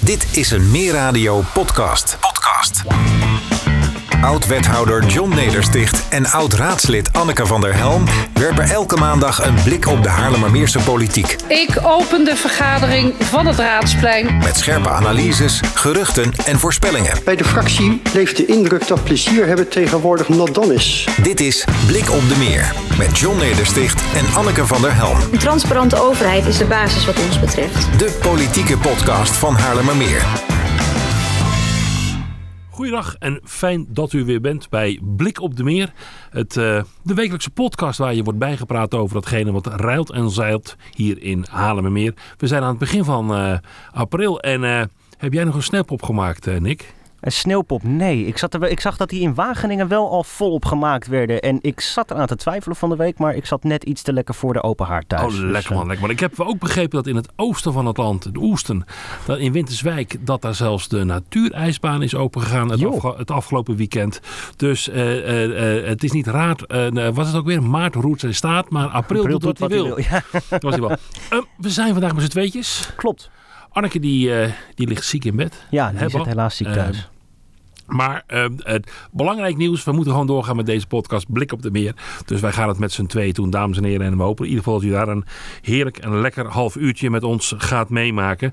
[0.00, 2.18] Dit is een Meer Radio podcast.
[2.20, 2.82] Podcast.
[4.20, 10.02] Oud-wethouder John Nedersticht en oud-raadslid Anneke van der Helm werpen elke maandag een blik op
[10.02, 11.36] de Haarlemmermeerse politiek.
[11.46, 14.38] Ik open de vergadering van het Raadsplein.
[14.38, 17.12] Met scherpe analyses, geruchten en voorspellingen.
[17.24, 21.08] Bij de fractie leeft de indruk dat plezier hebben tegenwoordig not dan is.
[21.22, 25.18] Dit is Blik op de Meer met John Nedersticht en Anneke van der Helm.
[25.32, 27.98] Een transparante overheid is de basis wat ons betreft.
[27.98, 30.22] De politieke podcast van Haarlemmermeer.
[32.80, 35.92] Goedendag en fijn dat u weer bent bij Blik op de Meer.
[36.30, 40.76] Het, eh, de wekelijkse podcast waar je wordt bijgepraat over datgene wat ruilt en zeilt
[40.94, 42.14] hier in Haarlemmermeer.
[42.36, 43.58] We zijn aan het begin van eh,
[43.92, 44.82] april en eh,
[45.18, 46.94] heb jij nog een snap gemaakt, Nick?
[47.20, 47.82] Een sneeuwpop?
[47.82, 48.26] Nee.
[48.26, 51.40] Ik, zat er, ik zag dat die in Wageningen wel al volop gemaakt werden.
[51.40, 54.12] En ik zat eraan te twijfelen van de week, maar ik zat net iets te
[54.12, 55.22] lekker voor de open haard thuis.
[55.34, 56.10] Oh, lekker Dus, man, eh, lekker man.
[56.10, 58.84] Ik heb ook begrepen dat in het oosten van het land, de Oesten,
[59.26, 64.20] dat in Winterswijk, dat daar zelfs de natuurijsbaan is opengegaan het, afge- het afgelopen weekend.
[64.56, 68.34] Dus eh, eh, het is niet raar, eh, was het ook weer, maart roert zijn
[68.34, 70.00] staat, maar april, April doet wat hij wil.
[70.00, 70.90] Ja, Dat was hij wel.
[71.30, 72.92] Ehm, we zijn vandaag met z'n tweetjes.
[72.96, 73.30] klopt.
[73.72, 75.66] Anneke die, eh, die ligt ziek in bed.
[75.70, 77.08] Ja, die zit helaas ziek Eh, thuis.
[77.90, 81.70] Maar ehm, het belangrijk nieuws, we moeten gewoon doorgaan met deze podcast Blik op de
[81.70, 81.94] Meer.
[82.24, 84.06] Dus wij gaan het met z'n tweeën doen, dames en heren.
[84.06, 85.24] En we hopen in ieder geval dat u daar een
[85.62, 88.52] heerlijk en lekker half uurtje met ons gaat meemaken.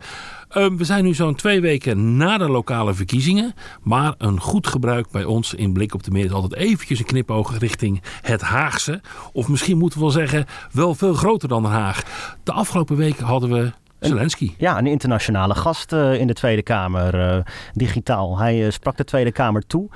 [0.49, 3.53] Ehm, we zijn nu zo'n twee weken na de lokale verkiezingen.
[3.81, 7.05] Maar een goed gebruik bij ons in Blik op de Meer is altijd eventjes een
[7.05, 9.01] knipoog richting het Haagse.
[9.33, 12.03] Of misschien moeten we wel zeggen, wel veel groter dan Den Haag.
[12.43, 14.53] De afgelopen week hadden we Zelensky.
[14.57, 18.37] Ja, een internationale gast eh, in de Tweede Kamer, eh, digitaal.
[18.37, 19.87] Hij eh, sprak de Tweede Kamer toe.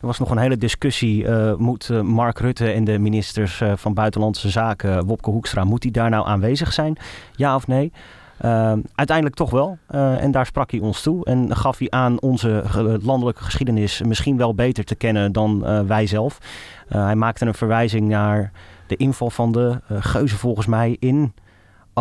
[0.00, 1.28] Er was nog een hele discussie.
[1.56, 6.26] moet Mark Rutte en de ministers van Buitenlandse Zaken, Wopke Hoekstra, moet hij daar nou
[6.26, 6.96] aanwezig zijn?
[7.36, 7.92] Ja of nee?
[8.40, 9.78] Eh, uiteindelijk toch wel.
[9.88, 11.24] En daar sprak hij ons toe.
[11.24, 12.64] En gaf hij aan onze
[13.02, 16.38] landelijke geschiedenis misschien wel beter te kennen dan wij zelf.
[16.88, 18.52] Hij maakte een verwijzing naar
[18.86, 21.32] de inval van de geuzen volgens mij in...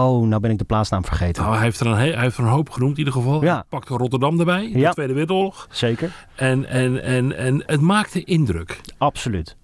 [0.03, 1.43] Oh, nou ben ik de plaatsnaam vergeten.
[1.43, 3.43] Nou, hij heeft, er een, hij heeft er een hoop genoemd in ieder geval.
[3.43, 3.53] Ja.
[3.53, 4.91] Hij pakte Rotterdam erbij, de Ja.
[4.91, 5.67] Tweede Wereldoorlog.
[5.71, 8.81] Zeker, En, en, en, en het maakte indruk.
[8.97, 9.57] absoluut.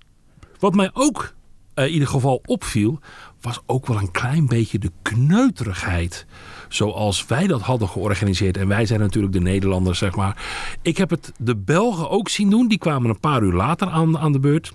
[0.60, 1.34] Wat mij ook
[1.74, 3.00] eh, in ieder geval opviel,
[3.42, 6.26] was ook wel een klein beetje de kneuterigheid.
[6.70, 8.58] Zoals wij dat hadden georganiseerd.
[8.58, 10.44] En wij zijn natuurlijk de Nederlanders, zeg maar.
[10.82, 12.68] Ik heb het de Belgen ook zien doen.
[12.68, 14.74] Die kwamen een paar uur later aan, aan de beurt.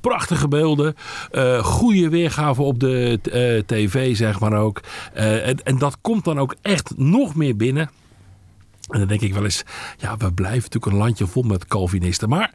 [0.00, 0.94] Prachtige beelden,
[1.30, 4.80] eh goede weergave op de eh, tv, zeg maar ook.
[5.14, 7.90] Eh, en, en dat komt dan ook echt nog meer binnen.
[8.88, 9.62] En dan denk ik wel eens,
[9.98, 12.28] ja, we blijven natuurlijk een landje vol met Calvinisten.
[12.28, 12.52] Maar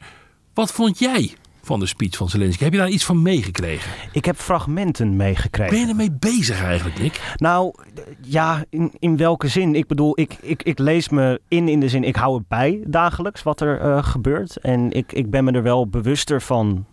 [0.54, 2.64] wat vond jij van de speech van Zelensky?
[2.64, 3.92] Heb je daar iets van meegekregen?
[4.12, 5.74] Ik heb fragmenten meegekregen.
[5.74, 7.34] Ben je ermee bezig eigenlijk, Nick?
[7.36, 7.74] Nou,
[8.20, 9.74] ja, in, in welke zin?
[9.74, 12.82] Ik bedoel, ik, ik, ik lees me in in de zin, ik hou het bij
[12.86, 14.56] dagelijks wat er gebeurt.
[14.56, 16.86] En ik, ik ben me er wel bewuster van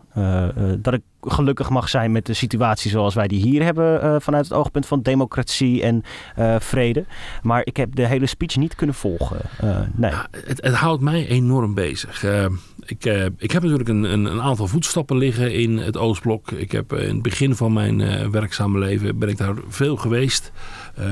[0.78, 4.44] dat ik gelukkig mag zijn met de situatie zoals wij die hier hebben eh, vanuit
[4.44, 6.04] het oogpunt van democratie en
[6.36, 7.06] eh, vrede.
[7.42, 9.38] Maar ik heb de hele speech niet kunnen volgen.
[9.58, 10.12] Eh, nee.
[10.12, 12.24] Ja, het, het houdt mij enorm bezig.
[12.24, 12.46] Eh,
[12.86, 16.52] ik, eh, ik heb natuurlijk een, een, een aantal voetstappen liggen in het Oostblok.
[16.52, 19.96] Ik heb eh, in het begin van mijn eh, werkzame leven ben ik daar veel
[19.96, 20.52] geweest.
[20.96, 21.06] Eh,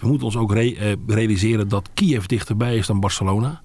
[0.00, 3.60] we moeten ons ook re- eh, realiseren dat Kiev dichterbij is dan Barcelona.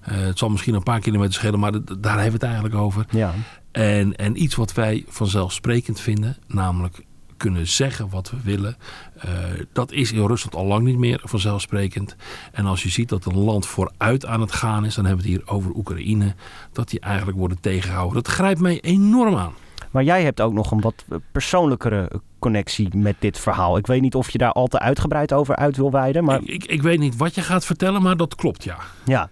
[0.00, 1.82] Eh, het zal misschien een paar kilometer schelen, maar daar
[2.20, 3.04] hebben we het eigenlijk over.
[3.10, 3.32] Ja.
[3.72, 7.04] En, en iets wat wij vanzelfsprekend vinden, namelijk
[7.36, 8.76] kunnen zeggen wat we willen,
[9.18, 9.30] eh,
[9.72, 12.16] dat is in Rusland al lang niet meer vanzelfsprekend.
[12.52, 15.30] En als je ziet dat een land vooruit aan het gaan is, dan hebben we
[15.30, 16.34] het hier over Oekraïne,
[16.72, 18.14] dat die eigenlijk worden tegengehouden.
[18.22, 19.52] Dat grijpt mij enorm aan.
[19.90, 23.76] Maar jij hebt ook nog een wat persoonlijkere connectie met dit verhaal.
[23.76, 26.48] Ik weet niet of je daar al te uitgebreid over uit wil wijden, maar Ik,
[26.48, 28.76] ik, ik weet niet wat je gaat vertellen, maar dat klopt ja.
[29.04, 29.30] ja.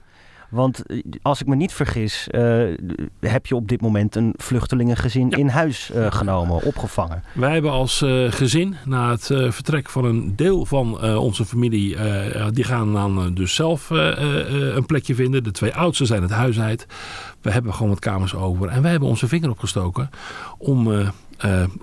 [0.50, 2.62] Want eh, als ik me niet vergis, eh,
[3.20, 5.36] heb je op dit moment een vluchtelingengezin Ja.
[5.36, 7.22] in huis eh, genomen, opgevangen.
[7.32, 11.96] Wij hebben als gezin, na het vertrek van een deel van onze familie,
[12.52, 15.44] die gaan dan dus zelf een plekje vinden.
[15.44, 16.86] De twee oudsten zijn het huis uit.
[17.40, 18.68] We hebben gewoon wat kamers over.
[18.68, 20.10] En wij hebben onze vinger opgestoken
[20.58, 20.88] om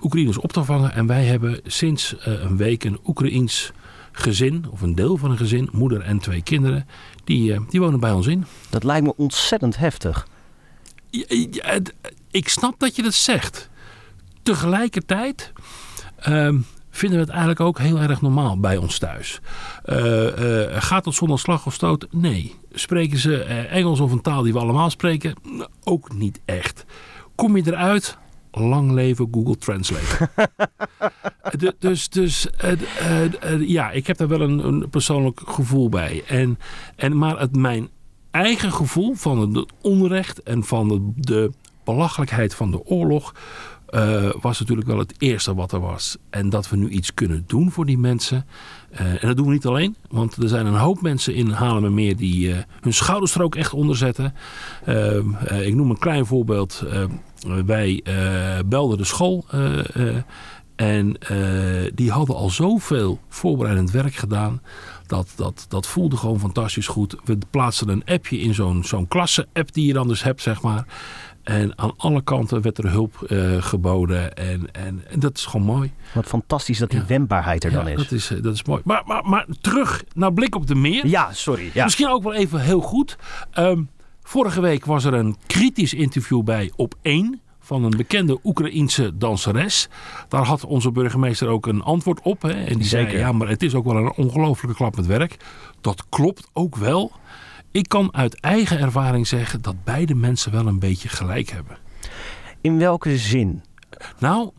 [0.02, 0.92] Oekraïners op te vangen.
[0.92, 3.72] En wij hebben sinds een week een Oekraïens
[4.18, 6.86] gezin, of een deel van een gezin, moeder en twee kinderen,
[7.24, 8.44] die, eh, die wonen bij ons in.
[8.70, 10.26] Dat lijkt me ontzettend heftig.
[11.10, 11.94] Ja, ja, het-
[12.30, 13.68] ik snap dat je dat zegt.
[14.42, 15.52] Tegelijkertijd
[16.18, 16.56] ehm,
[16.90, 19.40] vinden we het eigenlijk ook heel erg normaal bij ons thuis.
[19.84, 22.06] Eh, eh, gaat het zonder slag of stoot?
[22.10, 22.54] Nee.
[22.72, 25.34] Spreken ze Engels of een taal die we allemaal spreken?
[25.42, 26.84] Nou, Ook niet echt.
[27.34, 28.18] Kom je eruit?
[28.50, 30.28] Lang leven Google Translate.
[31.58, 32.48] De- dus dus
[33.60, 36.22] ja, ik heb daar wel een, een persoonlijk gevoel bij.
[36.26, 36.58] En,
[36.96, 37.88] en, maar het, mijn
[38.30, 41.50] eigen gevoel van het onrecht en van de, de
[41.84, 43.34] belachelijkheid van de oorlog...
[43.86, 46.16] eh, was natuurlijk wel het eerste wat er was.
[46.30, 48.46] En dat we nu iets kunnen doen voor die mensen.
[48.90, 49.96] Eh, en dat doen we niet alleen.
[50.08, 53.72] Want er zijn een hoop mensen in Haarlemmermeer die eh, hun schouders er ook echt
[53.72, 54.34] onder zetten.
[55.60, 56.84] Ik noem een klein voorbeeld.
[57.66, 59.44] Wij eh, belden de school.
[59.50, 60.16] eh, eh,
[60.76, 61.16] en
[61.94, 64.62] die hadden al zoveel voorbereidend werk gedaan.
[65.06, 67.16] Dat, dat, dat voelde gewoon fantastisch goed.
[67.24, 70.84] We plaatsten een appje in zo'n zo'n klasse-app die je dan dus hebt, zeg maar.
[71.42, 73.26] En aan alle kanten werd er hulp
[73.60, 74.34] geboden.
[74.36, 75.92] En, en, en dat is gewoon mooi.
[76.14, 77.06] Wat fantastisch dat die Ja.
[77.06, 77.96] wendbaarheid er dan Ja, is.
[77.96, 78.80] dat is, dat is mooi.
[78.84, 81.06] Maar, maar, maar terug naar Blik op de Meer.
[81.06, 81.70] Ja, sorry.
[81.74, 81.84] Ja.
[81.84, 83.16] Misschien ook wel even heel goed.
[83.50, 83.82] Ehm,
[84.28, 89.88] vorige week was er een kritisch interview bij Op 1 van een bekende Oekraïense danseres.
[90.28, 92.42] Daar had onze burgemeester ook een antwoord op.
[92.42, 92.64] Hè?
[92.64, 95.36] En die zei, ja, maar het is ook wel een ongelofelijke klap met werk.
[95.80, 97.12] Dat klopt ook wel.
[97.70, 101.78] Ik kan uit eigen ervaring zeggen dat beide mensen wel een beetje gelijk hebben.
[102.60, 103.62] In welke zin?
[104.18, 104.50] Nou,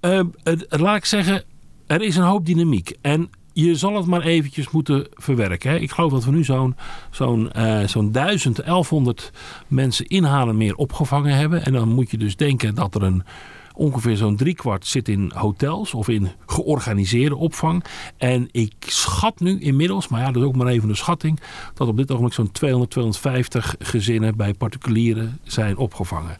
[0.00, 1.44] eh, het- laat ik zeggen,
[1.86, 2.96] er is een hoop dynamiek.
[3.00, 3.30] En
[3.64, 5.70] je zal het maar eventjes moeten verwerken.
[5.70, 5.76] Hè.
[5.76, 6.76] Ik geloof dat we nu zo'n
[7.10, 9.32] zo'n eh, zo'n 1000, 1100
[9.66, 11.64] mensen in meer opgevangen hebben.
[11.64, 13.22] En dan moet je dus denken dat er een
[13.74, 17.84] ongeveer zo'n driekwart zit in hotels of in georganiseerde opvang.
[18.16, 21.40] En ik schat nu inmiddels, maar ja, dat is ook maar even een schatting,
[21.74, 26.36] dat op dit ogenblik zo'n 200, 250 gezinnen bij particulieren zijn opgevangen.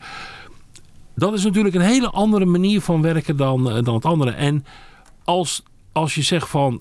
[1.14, 4.30] Dat is natuurlijk een hele andere manier van werken dan, eh, dan het andere.
[4.30, 4.64] En
[5.24, 5.62] als,
[5.92, 6.80] als je zegt van.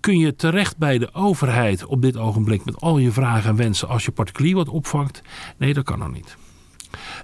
[0.00, 3.88] Kun je terecht bij de overheid op dit ogenblik met al je vragen en wensen
[3.88, 5.22] als je particulier wat opvangt?
[5.56, 6.36] Nee, dat kan nog niet.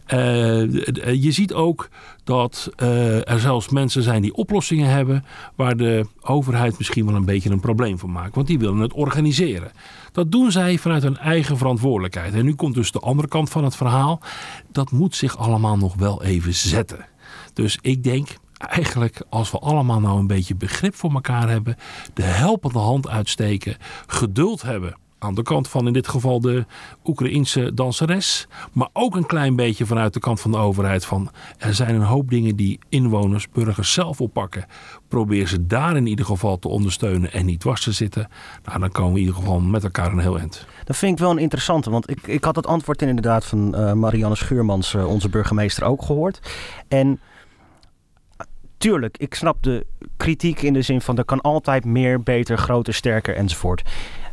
[0.07, 1.89] Eh, je ziet ook
[2.25, 5.25] dat eh, er zelfs mensen zijn die oplossingen hebben
[5.55, 8.35] waar de overheid misschien wel een beetje een probleem van maakt.
[8.35, 9.73] Want die willen het organiseren.
[10.13, 12.35] Dat doen zij vanuit hun eigen verantwoordelijkheid.
[12.35, 14.21] En nu komt dus de andere kant van het verhaal.
[14.73, 17.07] Dat moet zich allemaal nog wel even zetten.
[17.53, 18.29] Dus ik denk
[18.69, 21.77] eigenlijk als we allemaal nou een beetje begrip voor elkaar hebben,
[22.15, 23.77] de helpende hand uitsteken,
[24.07, 26.67] geduld hebben aan de kant van in dit geval de
[27.05, 31.75] Oekraïense danseres, maar ook een klein beetje vanuit de kant van de overheid van er
[31.75, 34.67] zijn een hoop dingen die inwoners, burgers zelf oppakken.
[35.09, 38.29] Probeer ze daar in ieder geval te ondersteunen en niet dwars te zitten.
[38.65, 40.67] Nou, dan komen we in ieder geval met elkaar een heel eind.
[40.85, 43.93] Dat vind ik wel een interessante, want ik, ik had het antwoord inderdaad van eh,
[43.93, 46.41] Marianne Schuurmans, eh, onze burgemeester, ook gehoord.
[46.89, 47.21] En
[48.83, 49.87] tuurlijk, ik snap de
[50.17, 53.83] kritiek in de zin van er kan altijd meer, beter, groter, sterker enzovoort.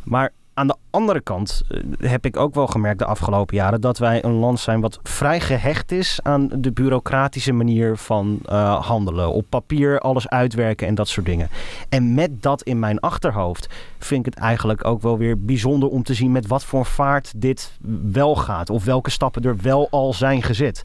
[0.04, 3.98] Maar aan de andere kant eh, heb ik ook wel gemerkt de afgelopen jaren dat
[3.98, 9.32] wij een land zijn wat vrij gehecht is aan de bureaucratische manier van eh, handelen.
[9.32, 11.48] Op papier alles uitwerken en dat soort dingen.
[11.88, 13.68] En met dat in mijn achterhoofd
[13.98, 17.32] vind ik het eigenlijk ook wel weer bijzonder om te zien met wat voor vaart
[17.36, 17.78] dit
[18.12, 18.70] wel gaat.
[18.70, 20.84] Of welke stappen er wel al zijn gezet.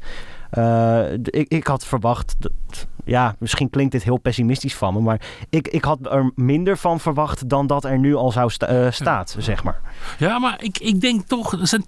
[0.55, 2.51] Eh, ik, ik had verwacht, dat,
[3.05, 6.99] ja, misschien klinkt dit heel pessimistisch van me, maar ik, ik had er minder van
[6.99, 9.81] verwacht dan dat er nu al zou sta, eh, staat, zeg maar.
[10.17, 11.85] Ja, maar ik, ik denk toch, er zijn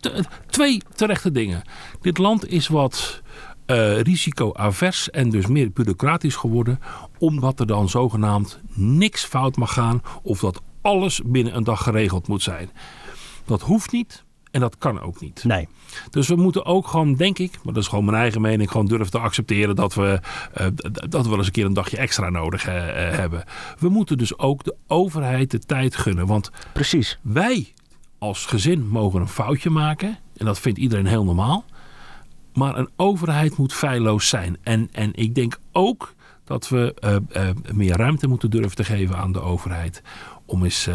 [0.48, 1.62] twee terechte dingen.
[2.02, 3.22] Dit land is wat
[3.66, 6.80] eh risico-avers en dus meer bureaucratisch geworden,
[7.18, 12.28] omdat er dan zogenaamd niks fout mag gaan of dat alles binnen een dag geregeld
[12.28, 12.70] moet zijn.
[13.46, 15.44] Dat hoeft niet en dat kan ook niet.
[15.44, 15.68] Nee.
[16.10, 18.86] Dus we moeten ook gewoon, denk ik, maar dat is gewoon mijn eigen mening, gewoon
[18.86, 20.20] durven te accepteren dat we,
[20.54, 20.66] eh,
[21.10, 23.44] dat we wel eens een keer een dagje extra nodig eh, eh, hebben.
[23.80, 26.28] We moeten dus ook de overheid de tijd gunnen.
[26.28, 27.20] Want Precies.
[27.22, 27.74] wij
[28.18, 30.18] als gezin mogen een foutje maken.
[30.38, 31.66] En dat vindt iedereen heel normaal.
[32.54, 34.58] Maar een overheid moet feilloos zijn.
[34.64, 36.96] En, en ik denk ook dat we
[37.74, 40.02] meer ruimte moeten durven te geven aan de overheid.
[40.46, 40.90] Om eens,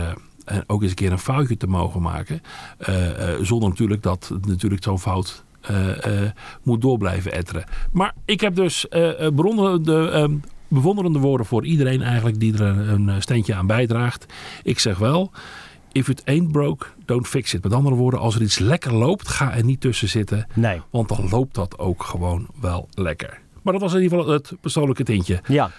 [0.45, 2.43] eh, ook eens een keer een foutje te mogen maken.
[2.79, 6.31] Eh, eh, zonder natuurlijk dat natuurlijk zo'n fout eh,
[6.63, 7.65] moet door blijven etteren.
[7.93, 10.31] Maar ik heb dus eh, eh, bewonderende,
[10.69, 14.27] bewonderende woorden voor iedereen eigenlijk die er een, een steentje aan bijdraagt.
[14.63, 15.31] Ik zeg wel,
[15.93, 17.63] if it ain't broke, don't fix it.
[17.63, 20.47] Met andere woorden, als er iets lekker loopt, ga er niet tussen zitten.
[20.55, 20.81] Nee.
[20.91, 23.41] Want dan loopt dat ook gewoon wel lekker.
[23.63, 25.41] Maar dat was in ieder geval het persoonlijke tintje.
[25.49, 25.71] Ja.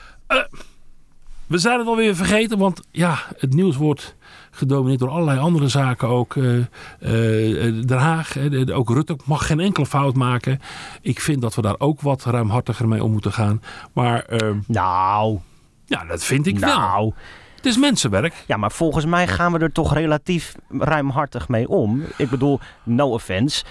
[1.48, 4.16] We zijn het alweer vergeten, want ja, het nieuws wordt
[4.56, 6.36] gedomineerd door allerlei andere zaken ook.
[6.36, 10.60] eh eh, Den Haag, eh, ook Rutte mag geen enkele fout maken.
[11.02, 13.62] Ik vind dat we daar ook wat ruimhartiger mee om moeten gaan.
[13.94, 15.40] Maar eh, Nou,
[15.86, 16.78] ja, dat vind ik wel.
[16.78, 17.14] nou.
[17.56, 18.44] Het is mensenwerk.
[18.48, 22.04] Ja, maar volgens mij gaan we er toch relatief ruimhartig mee om.
[22.18, 23.64] Ik bedoel, no offense.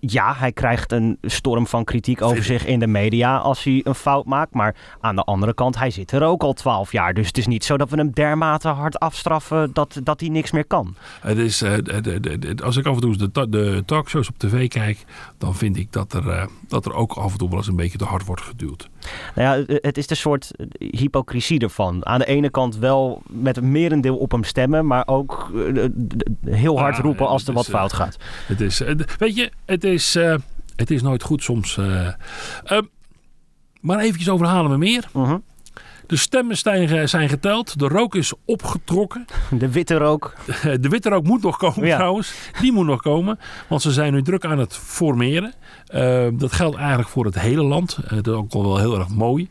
[0.00, 3.94] Ja, hij krijgt een storm van kritiek over zich in de media als hij een
[3.94, 4.54] fout maakt.
[4.54, 7.14] Maar aan de andere kant, hij zit er ook al twaalf jaar.
[7.14, 10.50] Dus het is niet zo dat we hem dermate hard afstraffen dat, dat hij niks
[10.50, 10.94] meer kan.
[11.20, 15.04] Het is, uh, de, als ik af en toe de, de talkshows op tv kijk,
[15.38, 17.76] dan vind ik dat er, uh, dat er ook af en toe wel eens een
[17.76, 18.88] beetje te hard wordt geduwd.
[19.34, 22.06] Nou ja, het is de soort hypocrisie ervan.
[22.06, 25.84] Aan de ene kant wel met een merendeel op hem stemmen, maar ook uh,
[26.44, 28.16] heel hard ah, roepen als er wat fout gaat.
[28.46, 28.82] Het is,
[29.18, 30.14] weet je, het is,
[30.76, 31.80] het is nooit goed soms.
[33.80, 35.04] maar eventjes over Halen we meer.
[35.14, 35.38] Uh -huh.
[36.06, 36.56] De stemmen
[37.08, 37.78] zijn geteld.
[37.78, 39.24] De rook is opgetrokken.
[39.58, 40.34] De witte rook.
[40.80, 41.96] De witte rook moet nog komen ja.
[41.96, 42.34] trouwens.
[42.60, 43.38] Die moet nog komen.
[43.68, 45.52] Want ze zijn nu druk aan het formeren.
[45.94, 47.98] Uh, dat geldt eigenlijk voor het hele land.
[48.04, 49.48] Uh, dat is ook wel heel erg mooi.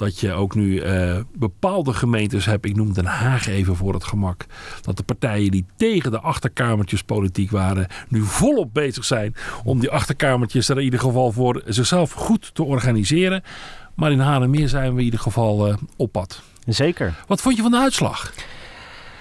[0.00, 2.64] Dat je ook nu uh, bepaalde gemeentes hebt.
[2.64, 4.46] Ik noem Den Haag even voor het gemak.
[4.80, 7.86] Dat de partijen die tegen de achterkamertjes politiek waren.
[8.08, 12.62] Nu volop bezig zijn om die achterkamertjes er in ieder geval voor zichzelf goed te
[12.62, 13.42] organiseren.
[14.00, 16.42] Maar in Haarlemmeer zijn we in ieder geval uh, op pad.
[16.66, 17.14] Zeker.
[17.26, 18.32] Wat vond je van de uitslag?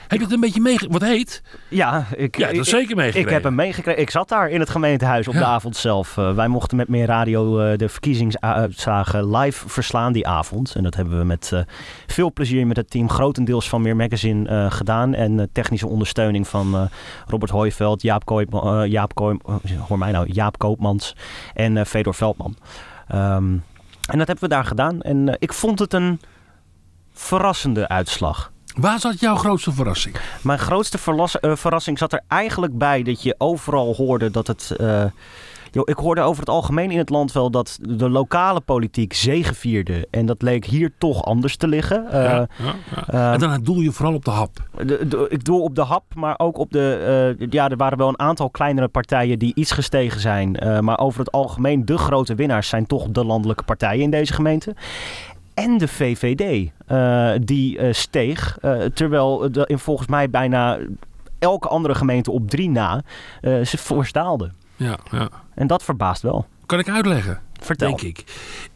[0.07, 0.99] Heb je het een beetje meegekregen?
[0.99, 1.43] Wat heet?
[1.67, 3.29] Ja, ik, ja, dat zeker meegekregen.
[3.29, 4.01] Ik heb hem meegekregen.
[4.01, 5.39] Ik zat daar in het gemeentehuis op ja.
[5.39, 6.17] de avond zelf.
[6.17, 10.75] Uh, wij mochten met meer radio uh, de verkiezingsuitslagen live verslaan die avond.
[10.75, 11.59] En dat hebben we met uh,
[12.07, 15.13] veel plezier met het team grotendeels van Meer Magazine gedaan.
[15.13, 16.89] En technische ondersteuning van
[17.27, 18.45] Robert Hooiveld, Jaap, Kooi,
[18.87, 19.37] Jaap, Kooi,
[19.87, 21.15] hoor mij nou, Jaap Koopmans
[21.53, 22.55] en Fedor Veldman.
[23.15, 23.63] Um,
[24.11, 25.01] en dat hebben we daar gedaan.
[25.01, 26.21] En uh, ik vond het een
[27.13, 28.51] verrassende uitslag.
[28.75, 30.15] Waar zat jouw grootste verrassing?
[30.41, 30.97] Mijn grootste
[31.41, 34.75] uh, verrassing zat er eigenlijk bij dat je overal hoorde dat het.
[35.69, 39.13] Uh, Yo, ik hoorde over het algemeen in het land wel dat de lokale politiek
[39.13, 40.07] zegevierde.
[40.11, 42.05] En dat leek hier toch anders te liggen.
[42.05, 42.75] Uh, ja, ja,
[43.11, 43.33] ja.
[43.33, 44.63] en dan doel je vooral op de hap.
[44.75, 47.35] De, de, ik doel op de hap, maar ook op de...
[47.39, 50.57] Uh, ja, er waren wel een aantal kleinere partijen die iets gestegen zijn.
[50.63, 54.33] Uh, maar over het algemeen de grote winnaars zijn toch de landelijke partijen in deze
[54.33, 54.75] gemeente.
[55.53, 56.71] En de VVD,
[57.45, 58.57] die steeg.
[58.93, 60.77] terwijl in volgens mij bijna
[61.39, 63.01] elke andere gemeente op drie na
[63.41, 64.51] ze voorstaalde.
[64.79, 65.29] Ja, ja.
[65.59, 66.47] En dat verbaast wel.
[66.65, 67.41] Kan ik uitleggen?
[67.53, 67.87] Vertel.
[67.87, 68.23] Denk ik.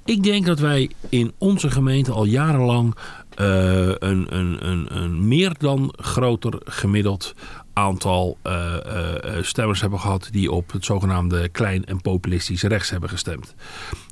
[0.05, 2.95] Ik denk dat wij in onze gemeente al jarenlang
[3.39, 7.33] uh, een, een, een, een meer dan groter gemiddeld
[7.73, 13.09] aantal uh, uh, stemmers hebben gehad die op het zogenaamde klein en populistisch rechts hebben
[13.09, 13.55] gestemd.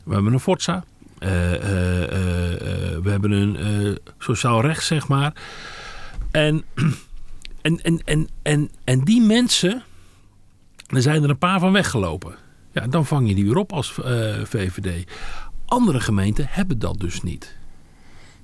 [0.04, 0.84] We hebben een Forza.
[1.20, 5.34] we hebben een sociaal rechts, zeg maar.
[6.32, 6.64] En,
[7.62, 9.84] en, en, en, en, en die mensen
[10.88, 12.36] er zijn er een paar van weggelopen.
[12.72, 14.06] Ja, dan vang je die weer op als uh,
[14.44, 15.12] VVD.
[15.66, 17.60] Andere gemeenten hebben dat dus niet.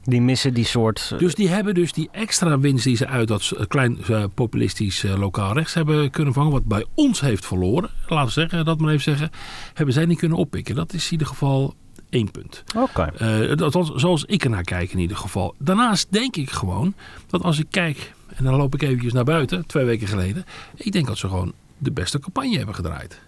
[0.04, 1.14] Die missen die soort.
[1.18, 5.18] Dus die hebben dus die extra winst die ze uit dat klein uh, populistisch uh,
[5.18, 6.52] lokaal rechts hebben kunnen vangen.
[6.52, 7.90] Wat bij ons heeft verloren.
[8.08, 9.30] Laten we zeggen, dat maar even zeggen.
[9.74, 10.76] Hebben zij niet kunnen oppikken.
[10.76, 11.76] Dat is in ieder geval
[12.10, 12.64] één punt.
[12.76, 13.12] Oké.
[13.20, 13.80] Okay.
[13.96, 15.56] zoals ik ernaar kijk in ieder geval.
[15.58, 16.94] Daarnaast denk ik gewoon
[17.28, 18.14] dat als ik kijk.
[18.36, 20.46] En dan loop ik eventjes naar buiten, twee weken geleden.
[20.76, 23.20] Ik denk dat ze gewoon de beste campagne hebben gedraaid.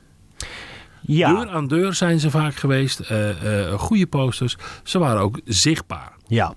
[1.15, 1.33] Ja.
[1.33, 3.11] Deur aan deur zijn ze vaak geweest.
[3.11, 4.57] Uh, uh, goede posters.
[4.83, 6.13] Ze waren ook zichtbaar.
[6.27, 6.53] Ja.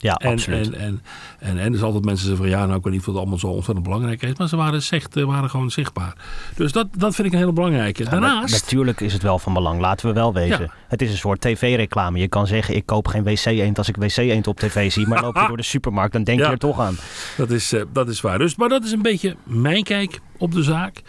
[0.00, 0.70] Ja, en, absoluut.
[0.70, 1.02] En, en,
[1.38, 3.16] en, en er is altijd mensen zeggen van ja, nou ik weet niet of het
[3.16, 4.34] allemaal zo ontzettend belangrijk is.
[4.36, 6.16] Maar ze waren, zicht, waren gewoon zichtbaar.
[6.54, 8.04] Dus dat, dat vind ik een hele belangrijke.
[8.04, 8.52] Ja, Daarnaast...
[8.52, 10.60] Natuurlijk is het wel van belang, laten we wel wezen.
[10.60, 10.72] Ja.
[10.88, 12.18] Het is een soort tv-reclame.
[12.18, 15.06] Je kan zeggen ik koop geen wc-eend als ik wc-eend op tv zie.
[15.06, 16.96] Maar loop je door de supermarkt, dan denk je er toch aan.
[17.36, 18.38] Dat is, uh, dat is waar.
[18.38, 21.02] Dus, maar dat is een beetje mijn kijk op de zaak.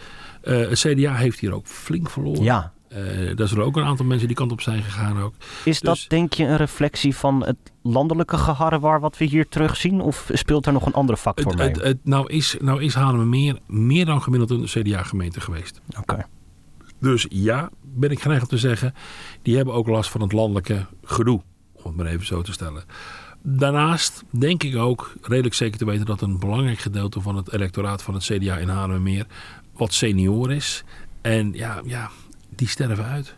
[0.44, 2.42] Uh, het CDA heeft hier ook flink verloren.
[2.42, 2.72] Ja.
[2.96, 5.34] Uh, daar zullen ook een aantal mensen die kant op zijn gegaan ook.
[5.64, 10.00] Is dat denk je een reflectie van het landelijke geharrewar wat we hier terugzien?
[10.00, 11.68] Of speelt er nog een andere factor mee?
[11.68, 15.80] Het, het, nou is, nou is meer, meer dan gemiddeld een CDA-gemeente geweest.
[15.88, 16.00] Oké.
[16.00, 16.24] Okay.
[17.00, 18.94] Dus ja, ben ik geneigd om te zeggen,
[19.42, 21.40] die hebben ook last van het landelijke gedoe.
[21.72, 22.84] Om het maar even zo te stellen.
[23.42, 28.02] Daarnaast denk ik ook redelijk zeker te weten dat een belangrijk gedeelte van het electoraat
[28.02, 29.26] van het CDA in Haarlemmermeer
[29.76, 30.84] wat senior is.
[31.20, 32.10] En ja, ja
[32.60, 33.34] die sterven uit.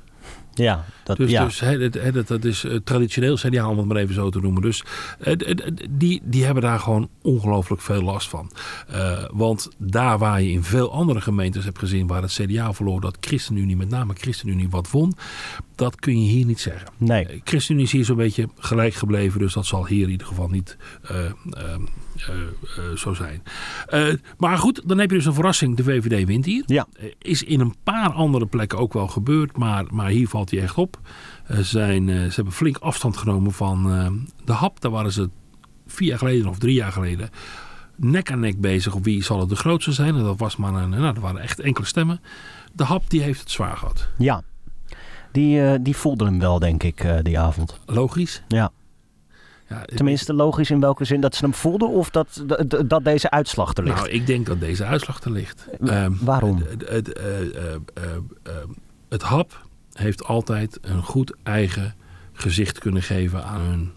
[0.55, 1.45] Ja, dat, dus, ja.
[1.45, 4.62] dus he, dat, dat is uh, traditioneel CDA, om het maar even zo te noemen.
[4.62, 4.85] Dus
[5.21, 5.57] uh,
[5.91, 8.50] die, die hebben daar gewoon ongelooflijk veel last van.
[8.91, 13.00] Uh, want daar waar je in veel andere gemeentes hebt gezien waar het CDA verloor,
[13.00, 15.14] dat ChristenUnie, met name ChristenUnie, wat won,
[15.83, 16.89] dat kun je hier niet zeggen.
[16.97, 17.41] Nee.
[17.45, 20.77] ChristenUnie is hier zo'n beetje gelijk gebleven, dus dat zal hier in ieder geval niet
[21.11, 21.19] uh,
[22.79, 23.43] uh, zo zijn.
[24.39, 25.77] Maar goed, dan heb je dus een verrassing.
[25.77, 26.62] De VVD wint hier.
[26.67, 26.87] Ja.
[27.19, 30.77] is in een paar andere plekken ook wel gebeurd, maar, maar hier valt hij echt
[30.77, 31.01] op.
[31.61, 33.83] zijn, ze hebben flink afstand genomen van
[34.45, 34.81] de hap.
[34.81, 35.31] Daar waren ze
[35.87, 37.31] vier jaar geleden of drie jaar geleden
[37.97, 40.15] nek aan nek bezig op wie zal het de grootste zijn.
[40.15, 42.21] En dat was maar een, nou, dat waren echt enkele stemmen.
[42.73, 44.09] De hap die heeft het zwaar gehad.
[44.19, 44.43] Ja,
[45.33, 47.79] die, eh, die voelde hem wel, denk ik, eh, die avond.
[47.87, 48.43] Logisch.
[48.49, 48.73] Ja.
[49.69, 53.31] Ja, Tenminste, logisch in welke zin dat ze hem voelden of dat, dat, dat deze
[53.31, 53.97] uitslag er ligt.
[53.97, 55.69] Nou, ik denk dat deze uitslag er ligt.
[55.85, 56.62] Ehm, Waarom?
[56.69, 57.25] Het, het, eh,
[59.09, 61.95] het hap heeft altijd een goed eigen
[62.33, 63.93] gezicht kunnen geven aan hun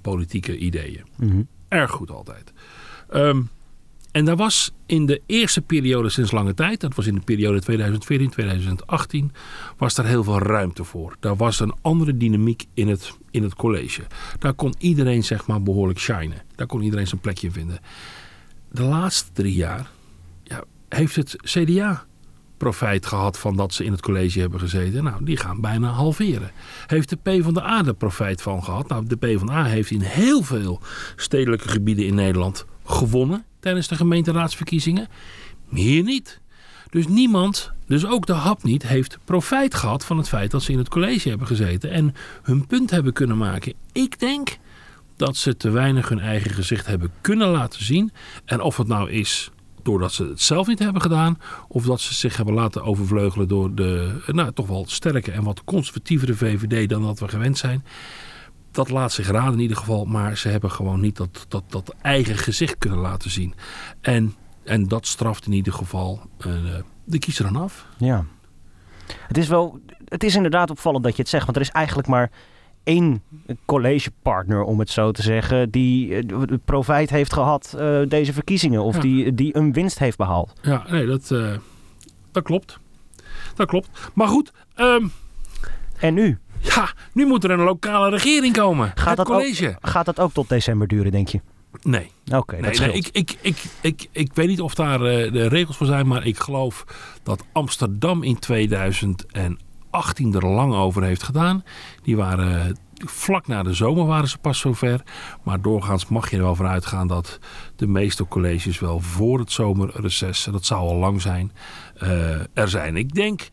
[0.00, 1.04] politieke ideeën.
[1.16, 1.42] Mhm.
[1.68, 2.52] Erg goed altijd.
[3.08, 3.42] Ehm,
[4.12, 7.62] en daar was in de eerste periode sinds lange tijd, dat was in de periode
[9.30, 9.36] 2014-2018,
[9.76, 11.16] was daar heel veel ruimte voor.
[11.20, 14.02] Daar was een andere dynamiek in het, in het college.
[14.38, 16.42] Daar kon iedereen zeg maar behoorlijk shinen.
[16.54, 17.78] Daar kon iedereen zijn plekje vinden.
[18.72, 19.90] De laatste drie jaar
[20.42, 22.04] ja, heeft het CDA
[22.56, 25.04] profijt gehad van dat ze in het college hebben gezeten.
[25.04, 26.50] Nou, die gaan bijna halveren.
[26.86, 28.88] Heeft de PvdA er profijt van gehad?
[28.88, 30.80] Nou, de PvdA heeft in heel veel
[31.16, 35.08] stedelijke gebieden in Nederland gewonnen tijdens de gemeenteraadsverkiezingen.
[35.70, 36.40] Hier niet.
[36.90, 40.72] Dus niemand, dus ook de HAP niet, heeft profijt gehad van het feit dat ze
[40.72, 43.74] in het college hebben gezeten en hun punt hebben kunnen maken.
[43.92, 44.58] Ik denk
[45.16, 48.12] dat ze te weinig hun eigen gezicht hebben kunnen laten zien.
[48.44, 49.50] En of het nou is
[49.82, 51.38] doordat ze het zelf niet hebben gedaan,
[51.68, 55.64] of dat ze zich hebben laten overvleugelen door de nou, toch wel sterke en wat
[55.64, 57.84] conservatievere VVD dan dat we gewend zijn.
[58.70, 61.94] Dat laat zich raden in ieder geval, maar ze hebben gewoon niet dat, dat, dat
[62.02, 63.54] eigen gezicht kunnen laten zien.
[64.00, 64.34] En,
[64.64, 66.54] en dat straft in ieder geval uh,
[67.04, 67.86] de kiezer dan af.
[67.96, 68.24] Ja.
[69.26, 72.08] Het is wel, het is inderdaad opvallend dat je het zegt, want er is eigenlijk
[72.08, 72.30] maar
[72.84, 73.22] één
[73.64, 76.26] collegepartner, om het zo te zeggen, die
[76.64, 78.82] profijt heeft gehad uh, deze verkiezingen.
[78.82, 79.00] Of ja.
[79.00, 80.52] die, die een winst heeft behaald.
[80.62, 81.56] Ja, nee, dat, uh,
[82.32, 82.78] dat klopt.
[83.54, 83.88] Dat klopt.
[84.14, 84.52] Maar goed.
[84.76, 85.12] Um,
[85.98, 86.38] en nu?
[86.60, 88.92] Ja, nu moet er een lokale regering komen.
[88.94, 89.68] Gaat, het dat, college.
[89.68, 91.40] ook, gaat dat ook tot december duren, denk je?
[91.82, 92.10] Nee.
[92.26, 95.48] Oké, okay, nee, nee, ik, ik, ik, ik, ik weet niet of daar uh, de
[95.48, 96.84] regels voor zijn, maar ik geloof
[97.22, 101.64] dat Amsterdam in 2018 er lang over heeft gedaan.
[102.02, 102.76] Die waren
[103.06, 105.02] vlak na de zomer waren ze pas zover.
[105.42, 107.38] Maar doorgaans mag je er wel van uitgaan dat
[107.76, 111.52] de meeste colleges wel voor het zomerreces, dat zou al lang zijn,
[112.02, 112.96] uh, er zijn.
[112.96, 113.48] Ik denk,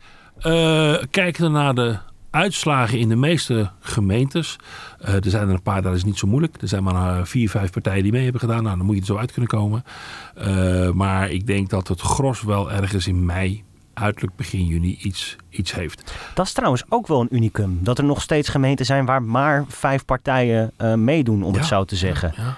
[0.46, 1.98] uh, kijken naar de
[2.30, 4.56] uitslagen in de meeste gemeentes.
[5.00, 6.62] Uh, er zijn er een paar, dat is niet zo moeilijk.
[6.62, 8.62] Er zijn maar vier, vijf partijen die mee hebben gedaan.
[8.62, 9.84] Nou, dan moet je er zo uit kunnen komen.
[10.38, 13.64] Uh, maar ik denk dat het gros wel ergens in mei,
[13.94, 16.14] uiterlijk begin juni, iets, iets heeft.
[16.34, 17.78] Dat is trouwens ook wel een unicum.
[17.82, 21.68] Dat er nog steeds gemeenten zijn waar maar vijf partijen uh, meedoen, om ja, het
[21.68, 22.32] zo te zeggen.
[22.36, 22.56] Ja,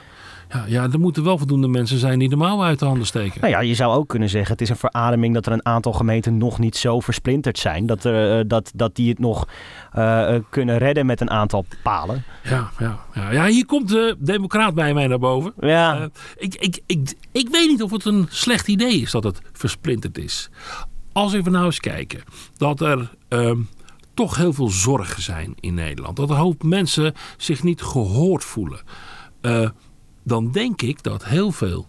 [0.51, 0.65] ja.
[0.67, 3.41] Ja, er moeten wel voldoende mensen zijn die de mouwen uit de handen steken.
[3.41, 5.93] Nou ja, je zou ook kunnen zeggen, het is een verademing dat er een aantal
[5.93, 7.87] gemeenten nog niet zo versplinterd zijn.
[7.87, 9.49] Dat, er, uh, dat, dat die het nog
[9.97, 12.25] uh, kunnen redden met een aantal palen.
[12.43, 13.31] Ja, ja, ja.
[13.31, 15.53] ja hier komt de democraat bij mij naar boven.
[15.61, 16.01] Ja.
[16.01, 16.05] Uh,
[16.37, 20.19] ik, ik, ik, ik weet niet of het een slecht idee is dat het versplinterd
[20.19, 20.51] is.
[21.13, 22.23] Als we nou eens kijken
[22.57, 23.11] dat er...
[23.29, 23.69] Um,
[24.15, 26.17] toch heel veel zorgen zijn in Nederland.
[26.17, 28.81] Dat een hoop mensen zich niet gehoord voelen.
[29.43, 29.69] Uh,
[30.31, 31.87] dan denk ik dat heel veel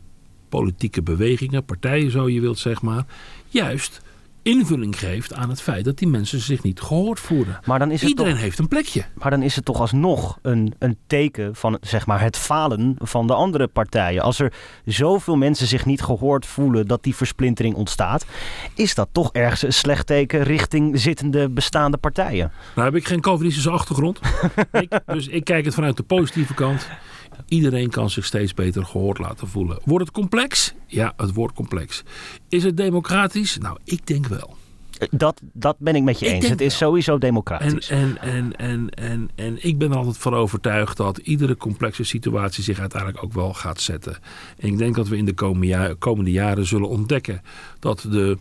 [0.50, 3.06] politieke bewegingen, partijen zo je wilt zeg maar,
[3.48, 4.02] juist
[4.42, 7.60] invulling geeft aan het feit dat die mensen zich niet gehoord voelen.
[7.66, 9.06] Maar dan is het Iedereen toch, heeft een plekje.
[9.14, 13.28] Maar dan is het toch alsnog een, een teken van zeg maar, het falen van
[13.28, 14.22] de andere partijen.
[14.22, 14.54] Als er
[14.86, 18.26] zoveel mensen zich niet gehoord voelen dat die versplintering ontstaat,
[18.76, 22.52] is dat toch ergens een slecht teken richting zittende bestaande partijen.
[22.76, 24.20] Nou heb ik geen Calvinistische achtergrond.
[24.72, 26.88] ik, dus ik kijk het vanuit de positieve kant.
[27.48, 29.80] Iedereen kan zich steeds beter gehoord laten voelen.
[29.84, 30.74] Wordt het complex?
[30.88, 32.04] Ja, het wordt complex.
[32.50, 33.58] Is het democratisch?
[33.58, 34.56] Nou, ik denk wel.
[35.10, 36.50] Dat, dat ben ik met je Ik eens.
[36.50, 36.90] Het is wel.
[36.90, 37.90] sowieso democratisch.
[37.90, 42.04] En, en, en, en, en, en ik ben er altijd van overtuigd dat iedere complexe
[42.04, 44.18] situatie zich uiteindelijk ook wel gaat zetten.
[44.58, 47.42] En ik denk dat we in de komende, jaar, komende jaren zullen ontdekken
[47.80, 48.38] dat de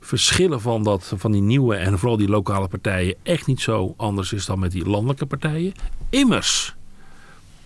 [0.00, 4.32] verschillen van, dat, van die nieuwe en vooral die lokale partijen echt niet zo anders
[4.32, 5.72] is dan met die landelijke partijen.
[6.10, 6.75] Immers,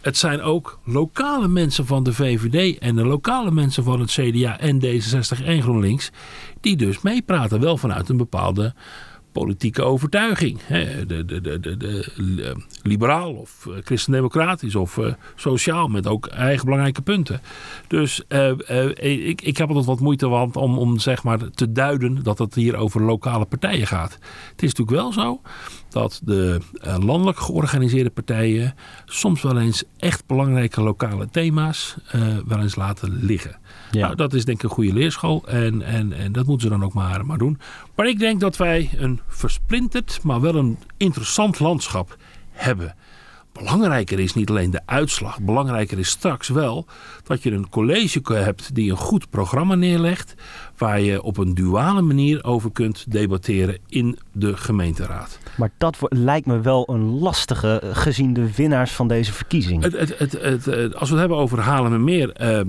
[0.01, 4.59] het zijn ook lokale mensen van de VVD en de lokale mensen van het CDA
[4.59, 6.11] en D66 en GroenLinks
[6.61, 8.75] die dus meepraten, wel vanuit een bepaalde
[9.33, 10.59] politieke overtuiging.
[10.62, 12.51] Hè, de, de, de, de, de, uh,
[12.83, 17.40] liberaal of uh, christendemocratisch of uh, sociaal met ook eigen belangrijke punten.
[17.87, 18.23] Dus
[18.95, 22.55] ik, ik heb altijd wat moeite want om, om zeg maar te duiden dat het
[22.55, 24.12] hier over lokale partijen gaat.
[24.51, 25.40] Het is natuurlijk wel zo
[25.88, 31.97] dat de landelijk georganiseerde partijen soms wel eens echt belangrijke lokale thema's
[32.47, 33.60] wel eens laten liggen.
[33.90, 34.00] Ja.
[34.00, 36.85] Nou, dat is denk ik een goede leerschool en, en, en dat moeten ze dan
[36.85, 37.59] ook maar, maar doen.
[37.94, 42.16] Maar ik denk dat wij een versplinterd, maar wel een interessant landschap
[42.50, 42.94] hebben.
[43.53, 45.40] Belangrijker is niet alleen de uitslag.
[45.40, 46.87] Belangrijker is straks wel
[47.24, 50.35] dat je een college hebt die een goed programma neerlegt.
[50.81, 55.38] Waar je op een duale manier over kunt debatteren in de gemeenteraad.
[55.57, 59.83] Maar dat lijkt me wel een lastige eh, gezien de winnaars van deze verkiezing.
[59.83, 62.61] Het, het, het, het, als we het hebben over Halen en Meer, uh,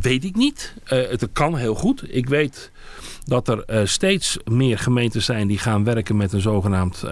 [0.00, 0.74] weet ik niet.
[0.84, 2.14] Uh, het kan heel goed.
[2.14, 2.70] Ik weet
[3.24, 7.04] dat er uh, steeds meer gemeenten zijn die gaan werken met een zogenaamd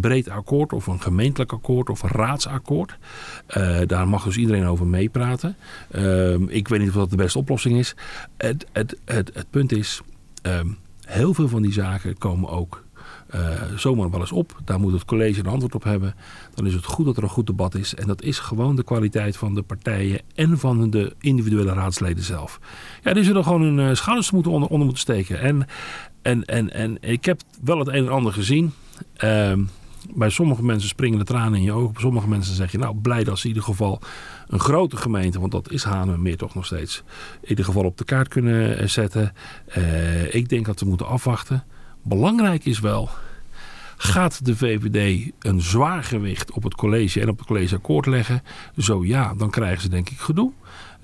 [0.00, 2.96] breed akkoord of een gemeentelijk akkoord of een raadsakkoord.
[3.86, 5.56] Daar mag dus iedereen over meepraten.
[5.90, 7.94] Ehm, ik weet niet of dat de beste oplossing is.
[8.36, 10.00] Het, het, het, het punt is,
[10.42, 10.68] ehm,
[11.06, 12.84] heel veel van die zaken komen ook
[13.34, 14.60] uh, zomaar wel eens op.
[14.64, 16.14] Daar moet het college een antwoord op hebben.
[16.54, 17.94] Dan is het goed dat er een goed debat is.
[17.94, 22.60] En dat is gewoon de kwaliteit van de partijen en van de individuele raadsleden zelf.
[23.02, 25.40] Ja, die zullen gewoon hun uh, schouders moeten onder, onder, moeten steken.
[25.40, 25.66] En,
[26.22, 28.72] en, en, en ik heb wel het een en ander gezien.
[29.24, 29.52] Uh,
[30.14, 31.92] bij sommige mensen springen de tranen in je ogen.
[31.92, 34.00] Bij sommige mensen zeg je, nou blij dat ze in ieder geval
[34.48, 37.02] een grote gemeente, want dat is Hanen toch nog steeds,
[37.40, 39.32] in ieder geval op de kaart kunnen zetten.
[39.78, 41.64] Uh, ik denk dat we moeten afwachten.
[42.02, 43.10] Belangrijk is wel,
[43.96, 48.42] gaat de VVD een zwaar gewicht op het college en op het collegeakkoord leggen?
[48.76, 50.52] Zo ja, dan krijgen ze denk ik gedoe.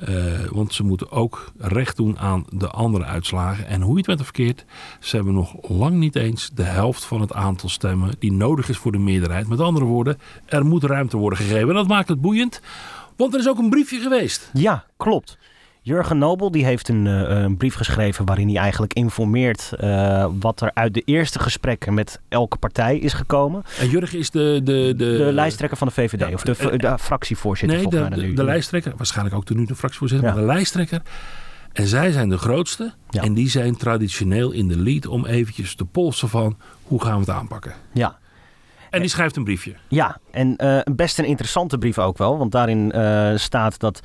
[0.09, 3.67] Uh, want ze moeten ook recht doen aan de andere uitslagen.
[3.67, 4.65] En hoe je het met verkeerd,
[5.01, 8.77] ze hebben nog lang niet eens de helft van het aantal stemmen die nodig is
[8.77, 9.49] voor de meerderheid.
[9.49, 11.69] Met andere woorden, er moet ruimte worden gegeven.
[11.69, 12.61] En dat maakt het boeiend,
[13.17, 14.51] want er is ook een briefje geweest.
[14.53, 15.39] Ja, klopt.
[15.85, 20.61] Jurgen Nobel die heeft een, uh, een, brief geschreven waarin hij eigenlijk informeert uh, wat
[20.61, 23.63] er uit de eerste gesprekken met elke partij is gekomen.
[23.79, 24.61] En Jurgen is de...
[24.65, 28.09] De, de, de lijsttrekker van de VVD, ja, of de, de, de fractievoorzitter nee, volgens
[28.11, 28.35] mij de, nu.
[28.35, 30.35] de lijsttrekker, waarschijnlijk ook de nu de fractievoorzitter, ja.
[30.35, 31.03] maar de lijsttrekker.
[31.73, 33.23] En zij zijn de grootste ja.
[33.23, 37.21] en die zijn traditioneel in de lead om eventjes te polsen van hoe gaan we
[37.21, 37.73] het aanpakken.
[37.93, 38.19] Ja,
[38.93, 39.75] en die schrijft een briefje.
[39.89, 42.39] Ja, en uh, best een interessante brief ook wel.
[42.39, 44.01] Want daarin uh, staat dat.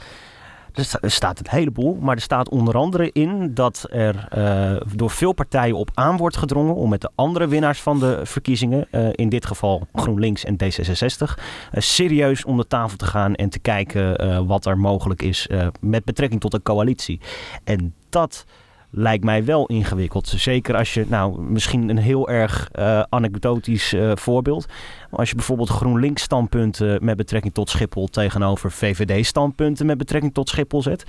[1.01, 5.33] Er staat een heleboel, maar er staat onder andere in dat er uh, door veel
[5.33, 9.45] partijen op aan wordt gedrongen om met de andere winnaars van de verkiezingen, in dit
[9.45, 11.33] geval GroenLinks en D66, uh,
[11.71, 16.41] serieus om de tafel te gaan en te kijken wat er mogelijk is met betrekking
[16.41, 17.19] tot een coalitie.
[17.63, 18.45] En dat
[18.89, 20.27] lijkt mij wel ingewikkeld.
[20.27, 24.65] Zeker als je, nou, misschien een heel erg uh, anekdotisch uh, voorbeeld.
[25.11, 30.49] Als je bijvoorbeeld GroenLinks standpunten met betrekking tot Schiphol tegenover VVD standpunten met betrekking tot
[30.49, 31.03] Schiphol zet,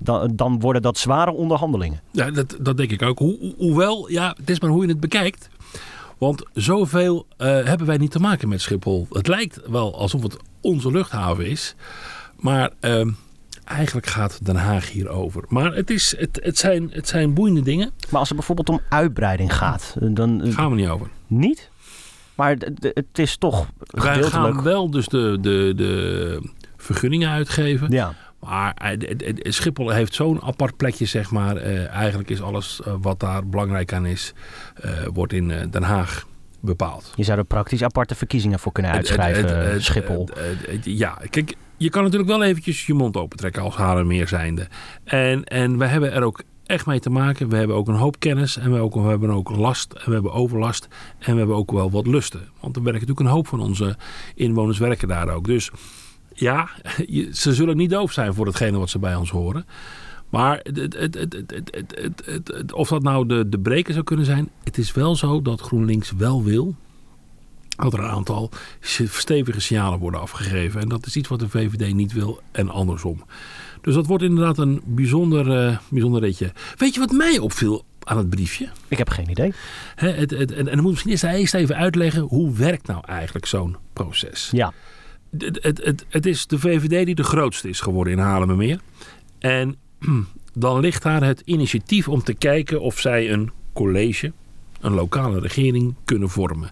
[0.00, 2.00] dan, dan worden dat zware onderhandelingen.
[2.10, 3.18] Ja, dat, dat denk ik ook.
[3.18, 5.48] Ho hoewel, ja, het is maar hoe je het bekijkt.
[6.18, 9.06] Want zoveel uh, hebben wij niet te maken met Schiphol.
[9.10, 11.74] Het lijkt wel alsof het onze luchthaven is.
[12.36, 13.06] Maar uh,
[13.64, 15.44] eigenlijk gaat Den Haag hierover.
[15.48, 17.90] Maar het, is, het, het, zijn, het zijn boeiende dingen.
[18.08, 20.42] Maar als het bijvoorbeeld om uitbreiding gaat, dan...
[20.52, 21.08] Gaan we niet over.
[21.26, 21.70] Niet?
[22.34, 27.90] Maar het is toch Wij gaan wel dus de, de, de vergunningen uitgeven.
[27.90, 28.14] Ja.
[28.38, 28.96] Maar
[29.42, 31.56] Schiphol heeft zo'n apart plekje, zeg maar.
[31.56, 34.32] Uh, eigenlijk is alles wat daar belangrijk aan is,
[34.84, 36.26] uh, wordt in Den Haag
[36.60, 37.12] bepaald.
[37.14, 40.28] Je zou er praktisch aparte verkiezingen voor kunnen uitschrijven, Schiphol.
[40.82, 44.68] ja, kijk, je kan natuurlijk wel eventjes je mond opentrekken als Haarlemmeer zijnde.
[45.04, 47.48] En, en we hebben er ook echt mee te maken.
[47.48, 50.12] We hebben ook een hoop kennis en we, ook, we hebben ook last en we
[50.12, 52.40] hebben overlast en we hebben ook wel wat lusten.
[52.60, 53.96] Want er werken natuurlijk een hoop van onze
[54.34, 55.44] inwoners werken daar ook.
[55.44, 55.70] Dus
[56.34, 56.68] ja,
[57.32, 59.66] ze zullen niet doof zijn voor hetgene wat ze bij ons horen.
[60.30, 61.14] Maar het, het,
[62.24, 65.60] het, of dat nou de, de breker zou kunnen zijn, het is wel zo dat
[65.60, 66.74] GroenLinks wel wil
[67.76, 70.80] dat er een aantal stevige signalen worden afgegeven.
[70.80, 73.24] En dat is iets wat de VVD niet wil en andersom.
[73.80, 76.20] Dus dat wordt inderdaad een bijzonder, uh, bijzonder.
[76.76, 78.68] Weet je wat mij opviel aan het briefje?
[78.88, 79.52] Ik heb geen idee.
[79.94, 82.22] He, het, het, en, en dan moet misschien eerst, eerst even uitleggen...
[82.22, 84.48] hoe werkt nou eigenlijk zo'n proces?
[84.52, 84.72] Ja.
[85.38, 88.80] Het, het, het, het is de VVD die de grootste is geworden in Haarlemmermeer.
[89.38, 89.76] En
[90.54, 94.32] dan ligt daar het initiatief om te kijken of zij een college...
[94.80, 96.70] een lokale regering kunnen vormen.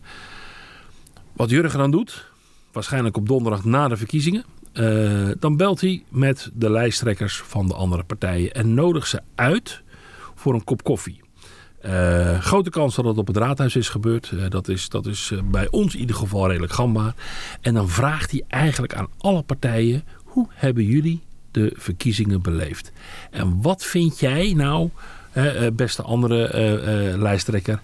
[1.33, 2.31] Wat Jurgen dan doet,
[2.73, 7.75] waarschijnlijk op donderdag na de verkiezingen, uh, dan belt hij met de lijsttrekkers van de
[7.75, 9.83] andere partijen en nodigt ze uit
[10.35, 11.21] voor een kop koffie.
[11.85, 14.31] Uh, grote kans dat het op het raadhuis is gebeurd.
[14.35, 17.15] Uh, dat is, dat is bij ons in ieder geval redelijk gangbaar.
[17.61, 22.93] En dan vraagt hij eigenlijk aan alle partijen: hoe hebben jullie de verkiezingen beleefd?
[23.31, 24.91] En wat vind jij nou,
[25.73, 27.81] beste andere lijsttrekker,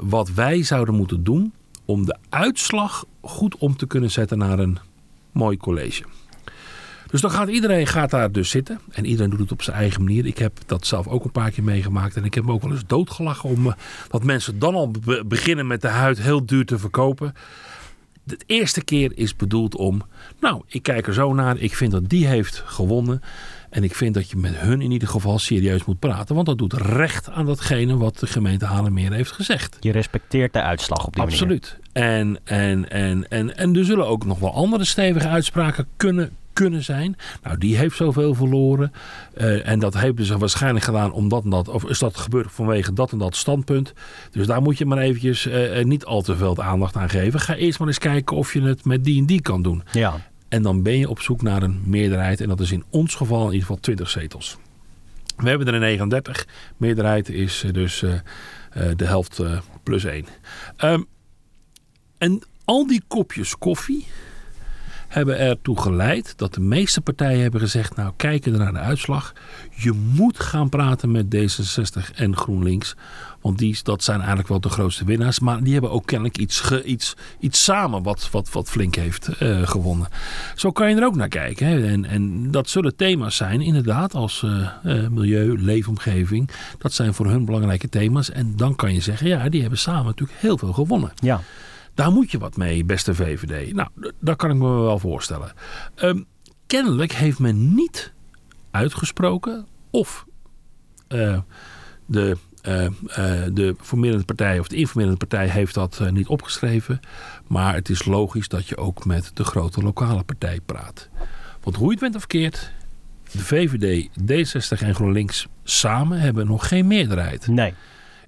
[0.00, 1.52] wat wij zouden moeten doen
[1.88, 4.78] om de uitslag goed om te kunnen zetten naar een
[5.32, 6.04] mooi college.
[7.10, 8.80] Dus dan gaat iedereen gaat daar dus zitten.
[8.90, 10.26] En iedereen doet het op zijn eigen manier.
[10.26, 12.16] Ik heb dat zelf ook een paar keer meegemaakt.
[12.16, 13.74] En ik heb me ook wel eens doodgelachen om
[14.08, 14.90] dat mensen dan al
[15.26, 17.34] beginnen met de huid heel duur te verkopen.
[18.24, 20.02] De eerste keer is bedoeld om,
[20.40, 21.58] nou, ik kijk er zo naar.
[21.58, 23.22] Ik vind dat die heeft gewonnen.
[23.70, 26.34] En ik vind dat je met hun in ieder geval serieus moet praten.
[26.34, 29.76] Want dat doet recht aan datgene wat de gemeente Haarlemmeer heeft gezegd.
[29.80, 31.38] Je respecteert de uitslag op die manier.
[31.38, 31.78] Absoluut.
[31.92, 36.84] En, en, en, en, en er zullen ook nog wel andere stevige uitspraken kunnen, kunnen
[36.84, 37.16] zijn.
[37.42, 38.92] Nou, die heeft zoveel verloren.
[39.36, 43.12] Uh, en dat heeft ze waarschijnlijk gedaan omdat dat, of is dat gebeurd vanwege dat
[43.12, 43.92] en dat standpunt.
[44.30, 47.40] Dus daar moet je maar eventjes uh, niet al te veel aandacht aan geven.
[47.40, 49.82] Ga eerst maar eens kijken of je het met die en die kan doen.
[49.92, 50.20] Ja.
[50.48, 52.40] En dan ben je op zoek naar een meerderheid.
[52.40, 54.56] En dat is in ons geval in ieder geval 20 zetels.
[55.36, 56.46] We hebben er een 39.
[56.76, 58.12] Meerderheid is dus uh,
[58.96, 59.42] de helft
[59.82, 60.26] plus 1.
[60.84, 61.06] Um,
[62.18, 64.06] en al die kopjes koffie
[65.08, 69.32] hebben ertoe geleid dat de meeste partijen hebben gezegd: Nou, kijken naar de uitslag.
[69.74, 72.96] Je moet gaan praten met D66 en GroenLinks.
[73.40, 75.40] Want die, dat zijn eigenlijk wel de grootste winnaars.
[75.40, 79.68] Maar die hebben ook kennelijk iets, iets, iets samen wat, wat, wat flink heeft uh,
[79.68, 80.08] gewonnen.
[80.54, 81.66] Zo kan je er ook naar kijken.
[81.66, 81.86] Hè.
[81.86, 86.50] En, en dat zullen thema's zijn, inderdaad, als uh, uh, milieu, leefomgeving.
[86.78, 88.30] Dat zijn voor hun belangrijke thema's.
[88.30, 91.12] En dan kan je zeggen: ja, die hebben samen natuurlijk heel veel gewonnen.
[91.14, 91.40] Ja.
[91.98, 93.72] Daar moet je wat mee, beste VVD.
[93.72, 93.88] Nou,
[94.20, 95.52] dat kan ik me wel voorstellen.
[96.02, 96.26] Um,
[96.66, 98.12] kennelijk heeft men niet
[98.70, 100.24] uitgesproken of
[101.08, 101.38] uh,
[102.06, 102.90] de, uh, uh,
[103.52, 107.00] de formerende partij of de informerende partij heeft dat niet opgeschreven.
[107.46, 111.08] Maar het is logisch dat je ook met de grote lokale partij praat.
[111.62, 112.72] Want hoe je het bent of verkeerd,
[113.32, 117.46] de VVD, D60 en GroenLinks samen hebben nog geen meerderheid.
[117.46, 117.74] Nee.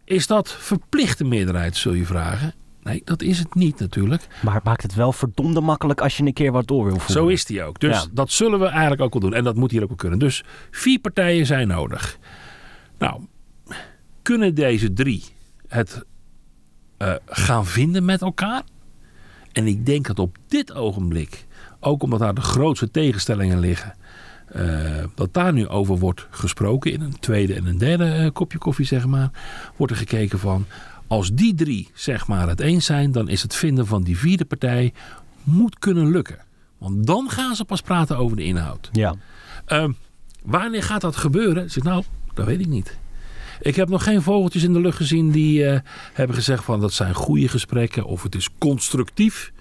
[0.05, 2.55] Is dat verplichte meerderheid, zul je vragen?
[2.83, 4.27] Nee, dat is het niet natuurlijk.
[4.43, 7.13] Maar het maakt het wel verdomde makkelijk als je een keer wat door wil voeren.
[7.13, 7.81] Zo is die ook.
[7.81, 8.09] Dus ja.
[8.13, 9.35] dat zullen we eigenlijk ook wel doen.
[9.35, 10.19] En dat moet hier ook wel kunnen.
[10.19, 12.19] Dus vier partijen zijn nodig.
[12.99, 13.21] Nou,
[14.23, 15.25] kunnen deze drie
[15.69, 16.05] het
[16.99, 18.63] uh, gaan vinden met elkaar?
[19.53, 21.47] En ik denk dat op dit ogenblik,
[21.81, 23.95] ook omdat daar de grootste tegenstellingen liggen,
[24.57, 28.59] uh, dat daar nu over wordt gesproken in een tweede en een derde uh, kopje
[28.59, 29.31] koffie, zeg maar,
[29.77, 30.67] wordt er gekeken van
[31.11, 34.45] als die drie zeg maar het eens zijn, dan is het vinden van die vierde
[34.45, 34.93] partij
[35.43, 36.39] moet kunnen lukken.
[36.79, 38.89] Want dan gaan ze pas praten over de inhoud.
[38.93, 39.15] Ja.
[39.69, 39.89] Uh,
[40.45, 41.71] wanneer gaat dat gebeuren?
[41.71, 42.99] Zeg, nou, dat weet ik niet.
[43.61, 45.79] Ik heb nog geen vogeltjes in de lucht gezien die uh,
[46.13, 49.53] hebben gezegd van dat zijn goede gesprekken of het is constructief.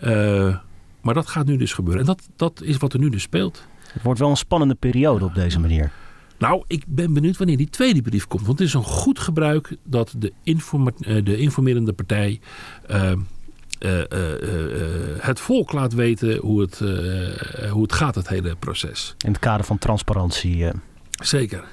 [0.00, 0.56] Uh,
[1.00, 2.00] maar dat gaat nu dus gebeuren.
[2.00, 3.66] En dat, dat is wat er nu dus speelt.
[3.92, 5.92] Het wordt wel een spannende periode op deze manier.
[6.38, 8.46] Nou, ik ben benieuwd wanneer die tweede brief komt.
[8.46, 12.40] Want het is een goed gebruik dat de, informa de informerende partij
[12.90, 13.12] uh,
[13.80, 14.04] uh, uh,
[15.18, 16.78] het volk laat weten hoe het,
[17.70, 19.14] hoe het gaat, het hele proces.
[19.18, 20.70] In het kader van transparantie.
[21.10, 21.64] Zeker.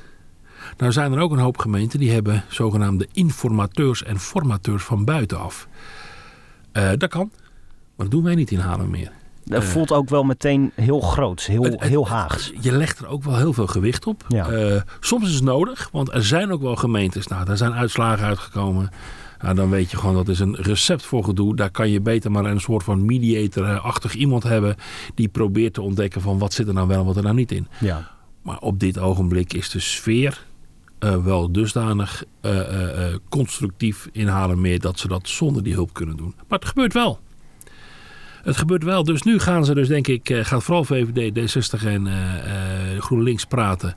[0.77, 5.67] Nou zijn er ook een hoop gemeenten die hebben zogenaamde informateurs en formateurs van buitenaf.
[6.71, 7.31] dat kan,
[7.95, 9.11] maar dat doen wij niet in Haarlemmermeer.
[9.51, 12.51] Dat voelt ook wel meteen heel groot, heel, het, heel haags.
[12.61, 14.25] Je legt er ook wel heel veel gewicht op.
[14.27, 14.49] Ja.
[14.49, 18.25] Uh, soms is het nodig, want er zijn ook wel gemeentes, nou, daar zijn uitslagen
[18.25, 18.89] uitgekomen.
[19.41, 21.55] Nou, dan weet je gewoon dat is een recept voor gedoe.
[21.55, 24.75] Daar kan je beter maar een soort van mediator-achtig iemand hebben
[25.15, 27.51] die probeert te ontdekken van wat zit er nou wel en wat er nou niet
[27.51, 27.67] in.
[27.79, 28.11] Ja.
[28.41, 30.45] Maar op dit ogenblik is de sfeer
[30.99, 32.51] uh, wel dusdanig uh,
[33.29, 36.33] constructief inhalen meer dat ze dat zonder die hulp kunnen doen.
[36.47, 37.19] Maar het gebeurt wel.
[38.43, 39.03] Het gebeurt wel.
[39.03, 42.13] Dus nu gaan ze dus denk ik, uh, gaat vooral VVD, D60 en uh,
[42.93, 43.95] uh, GroenLinks praten.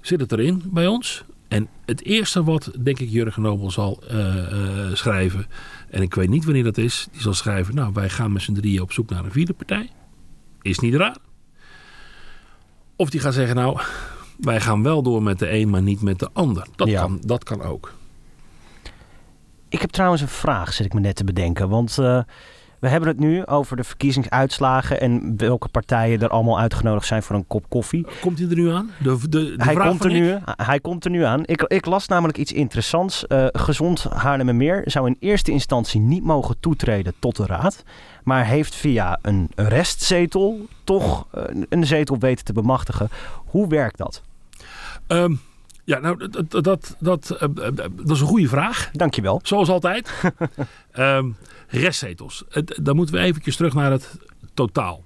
[0.00, 1.24] Zit het erin bij ons?
[1.48, 4.02] En het eerste wat denk ik Jurgen Nobel zal
[4.92, 5.46] schrijven,
[5.90, 8.52] en ik weet niet wanneer dat is, die zal schrijven, nou wij gaan met z'n
[8.52, 9.90] drieën op zoek naar een vierde partij.
[10.62, 11.16] Is niet raar.
[12.96, 13.80] Of die gaat zeggen, nou
[14.38, 16.66] wij gaan wel door met de een, maar niet met de ander.
[16.76, 17.00] Dat, Ja.
[17.00, 17.92] kan, dat kan ook.
[19.68, 21.68] Ik heb trouwens een vraag, zit ik me net te bedenken.
[21.68, 22.22] Want uh,
[22.86, 27.36] we hebben het nu over de verkiezingsuitslagen en welke partijen er allemaal uitgenodigd zijn voor
[27.36, 28.06] een kop koffie.
[28.20, 28.90] Komt hij er nu aan?
[29.02, 31.42] De, de, de Hij vraag komt, er nu, hij komt er nu aan.
[31.44, 33.26] Ik, ik las namelijk iets interessants.
[33.26, 37.82] Eh, Gezond Haarlemmermeer zou in eerste instantie niet mogen toetreden tot de raad.
[38.24, 43.08] Maar heeft via een restzetel toch eh, een zetel weten te bemachtigen.
[43.46, 44.22] Hoe werkt dat?
[45.06, 45.40] Um,
[45.86, 48.90] ja, nou, dat, dat, dat, dat, uh, dat is een goede vraag.
[48.92, 49.40] Dankjewel.
[49.42, 50.10] Zoals altijd.
[50.98, 51.36] um,
[51.68, 52.44] restzetels.
[52.66, 54.18] Dan moeten we eventjes terug naar het
[54.54, 55.04] totaal.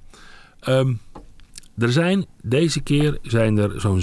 [0.69, 1.01] Um,
[1.79, 4.01] er zijn, deze keer zijn er zo'n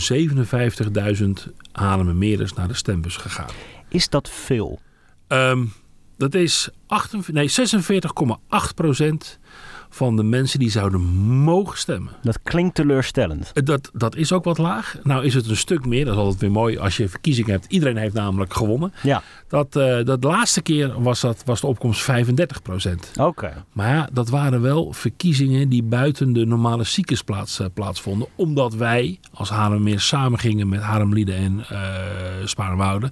[1.18, 3.50] 57.000 Haarlemmermeerders naar de stembus gegaan.
[3.90, 4.80] Is dat veel?
[5.28, 5.74] Um,
[6.18, 7.50] dat is 48, nee,
[8.70, 9.40] 46,8 procent
[9.90, 12.12] van de mensen die zouden mogen stemmen.
[12.22, 13.52] Dat klinkt teleurstellend.
[13.66, 14.96] Dat, dat is ook wat laag.
[15.04, 16.06] Nou is het een stuk meer.
[16.06, 17.66] Dat is altijd weer mooi als je verkiezingen hebt.
[17.68, 18.94] Iedereen heeft namelijk gewonnen.
[19.04, 23.12] Ja, Dat, eh, dat laatste keer was, dat, was de opkomst 35 procent.
[23.20, 23.64] oké.
[23.72, 28.28] Maar ja, dat waren wel verkiezingen die buiten de normale ziekenplaats eh, plaatsvonden.
[28.36, 31.66] Omdat wij als Haarlemmeer samen gingen met Haarlemlieden en
[32.46, 33.12] Sparenwouden.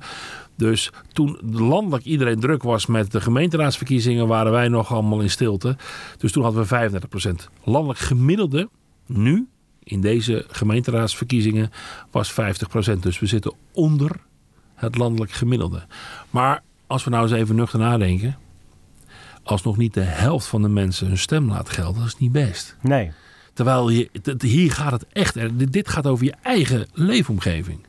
[0.56, 5.78] Dus toen landelijk iedereen druk was met de gemeenteraadsverkiezingen, waren wij nog allemaal in stilte.
[6.18, 7.50] Dus toen hadden we 35 procent.
[7.64, 8.70] Landelijk gemiddelde
[9.06, 9.48] nu,
[9.84, 11.72] in deze gemeenteraadsverkiezingen,
[12.12, 13.04] was 50 procent.
[13.04, 14.12] Dus we zitten onder
[14.76, 15.86] het landelijk gemiddelde.
[16.30, 18.38] Maar als we nou eens even nuchter nadenken.
[19.44, 22.32] Als nog niet de helft van de mensen hun stem laat gelden, dat is niet
[22.32, 22.76] best.
[22.82, 23.12] Nee.
[23.54, 25.38] Terwijl je, hier gaat het echt,
[25.72, 27.80] dit gaat over je eigen leefomgeving.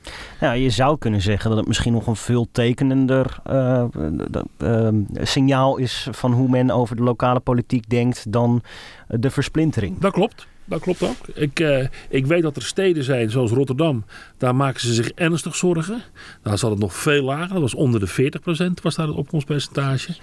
[0.41, 3.85] Ja, je zou kunnen zeggen dat het misschien nog een veel tekenender eh,
[4.31, 4.89] dat, eh,
[5.23, 8.63] signaal is van hoe men over de lokale politiek denkt dan
[9.09, 9.99] de versplintering.
[9.99, 10.47] Dat klopt.
[10.69, 11.27] Dat klopt ook.
[11.35, 14.05] Ik, eh, ik weet dat er steden zijn, zoals Rotterdam,
[14.39, 16.03] daar maken ze zich ernstig zorgen.
[16.43, 17.53] Daar zat het nog veel lager.
[17.53, 20.17] Dat was onder de 40% was daar het opkomstpercentage.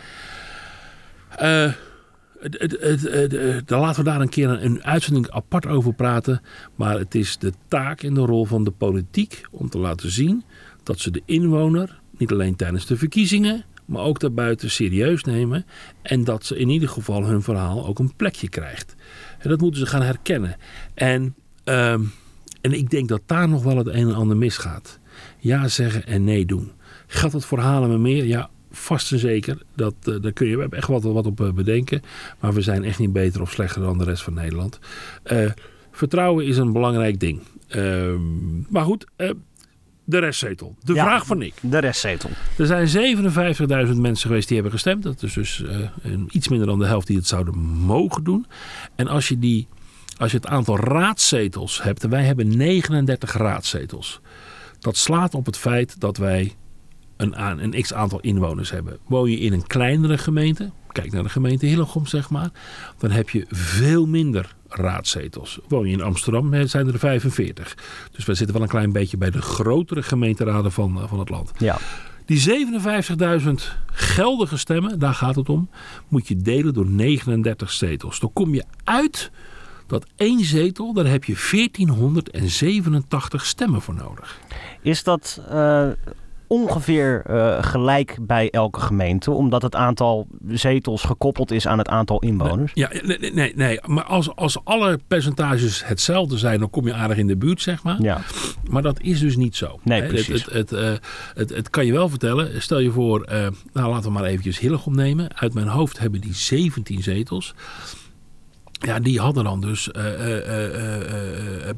[1.38, 1.72] Eh,
[3.66, 6.42] dan laten we daar een keer een, uitzending apart over praten.
[6.76, 10.44] Maar het is de taak en de rol van de politiek om te laten zien
[10.84, 15.66] dat ze de inwoner, niet alleen tijdens de verkiezingen, maar ook daarbuiten serieus nemen.
[16.02, 18.96] En dat ze in ieder geval hun verhaal ook een plekje krijgt.
[19.42, 20.56] Dat moeten ze gaan herkennen.
[20.94, 22.02] En, ehm,
[22.62, 25.00] en ik denk dat daar nog wel het een en ander misgaat.
[25.40, 26.72] Ja zeggen en nee doen.
[27.08, 28.26] Gaat het voor Halen meer?
[28.26, 29.58] Ja, vast en zeker.
[29.76, 32.02] Dat, eh, daar kun je we hebben echt wat, wat op eh, bedenken.
[32.40, 34.80] Maar we zijn echt niet beter of slechter dan de rest van Nederland.
[35.24, 35.52] Eh,
[35.92, 37.42] vertrouwen is een belangrijk ding.
[37.68, 39.06] Ehm, maar goed,
[40.06, 40.76] de restzetel.
[40.84, 41.04] De Ja.
[41.04, 41.54] vraag van Nick.
[41.62, 42.30] De restzetel.
[42.58, 45.04] Er zijn 57.000 mensen geweest die hebben gestemd.
[45.04, 45.64] Dat is dus
[46.30, 48.46] iets minder dan de helft die het zouden mogen doen.
[48.96, 49.68] En als je, die,
[50.18, 54.22] als je het aantal raadzetels hebt, en wij hebben 39 raadzetels.
[54.80, 56.54] Dat slaat op het feit dat wij
[57.18, 58.98] een, een x aantal inwoners hebben.
[59.08, 62.50] Woon je in een kleinere gemeente, kijk naar de gemeente Hillegom zeg maar,
[62.98, 65.60] dan heb je veel minder raadzetels.
[65.68, 67.78] Woon je in Amsterdam, zijn er 45.
[68.12, 71.30] Dus wij zitten wel een klein beetje bij de grotere gemeenteraden van, eh, van het
[71.30, 71.52] land.
[71.58, 71.78] Ja.
[72.26, 75.70] Die 57.000 geldige stemmen, daar gaat het om,
[76.08, 78.20] moet je delen door 39 zetels.
[78.20, 79.32] Dan kom je uit
[79.88, 84.40] dat één zetel, daar heb je 1487 stemmen voor nodig.
[84.82, 85.88] Is dat eh,
[86.54, 92.20] ongeveer eh, gelijk bij elke gemeente, omdat het aantal zetels gekoppeld is aan het aantal
[92.20, 92.72] inwoners?
[92.74, 92.90] Ja,
[93.34, 97.38] nee, nee, maar als, als alle percentages hetzelfde zijn, dan kom je aardig in de
[97.38, 98.02] buurt, zeg maar.
[98.02, 98.22] Ja.
[98.70, 99.80] Maar dat is dus niet zo.
[99.84, 100.46] Nee, Hè, precies.
[100.46, 100.92] Het, het, het, eh,
[101.34, 102.62] het, het kan je wel vertellen.
[102.62, 105.38] Stel je voor, eh, nou laten we maar eventjes Hillegom nemen.
[105.38, 107.54] Uit mijn hoofd hebben die 17 zetels.
[108.72, 109.90] Ja, die hadden dan dus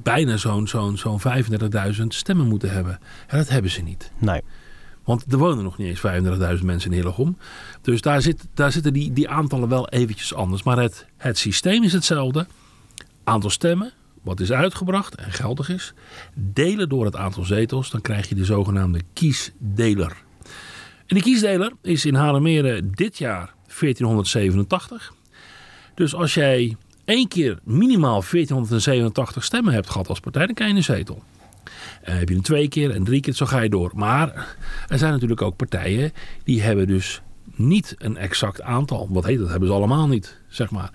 [0.03, 2.99] bijna zo'n zo'n zo'n 35.000 stemmen moeten hebben.
[3.29, 4.11] Ja, dat hebben ze niet.
[4.17, 4.41] Nee.
[5.05, 7.37] Want er wonen nog niet eens 35.000 mensen in Hillegom.
[7.81, 10.63] Dus daar, zit, daar zitten die, die aantallen wel eventjes anders.
[10.63, 12.47] Maar het, het systeem is hetzelfde.
[13.23, 13.91] Aantal stemmen,
[14.21, 15.93] wat is uitgebracht en geldig is.
[16.33, 20.23] Delen door het aantal zetels, dan krijg je de zogenaamde kiesdeler.
[21.05, 25.13] En die kiesdeler is in Haarlemmeren dit jaar 1487.
[25.95, 30.77] Dus als jij één keer minimaal 1487 stemmen hebt gehad als partij, dan krijg je
[30.77, 31.23] een zetel.
[32.01, 33.91] Eh, heb je hem twee keer en drie keer, zo ga je door.
[33.95, 34.55] Maar
[34.87, 36.11] er zijn natuurlijk ook partijen
[36.43, 37.21] die hebben dus
[37.55, 39.07] niet een exact aantal.
[39.11, 39.49] Wat heet dat?
[39.49, 40.91] Hebben ze allemaal niet, zeg maar.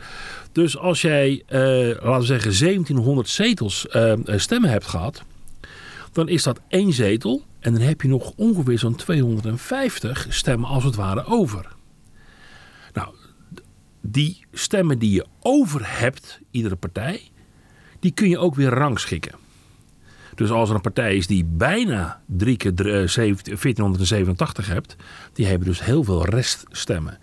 [0.53, 1.61] Dus als jij, eh,
[2.03, 5.23] laten we zeggen, 1700 zetels eh, stemmen hebt gehad,
[6.13, 7.43] dan is dat één zetel.
[7.61, 11.69] En dan heb je nog ongeveer zo'n 250 stemmen als het ware over.
[12.93, 13.15] Nou,
[14.01, 17.21] die stemmen die je over hebt, iedere partij,
[18.01, 19.40] die kun je ook weer rangschikken.
[20.41, 24.97] Dus als er een partij is die bijna drie keer dr- eh, 17 1487 hebt,
[25.33, 27.19] die hebben dus heel veel reststemmen.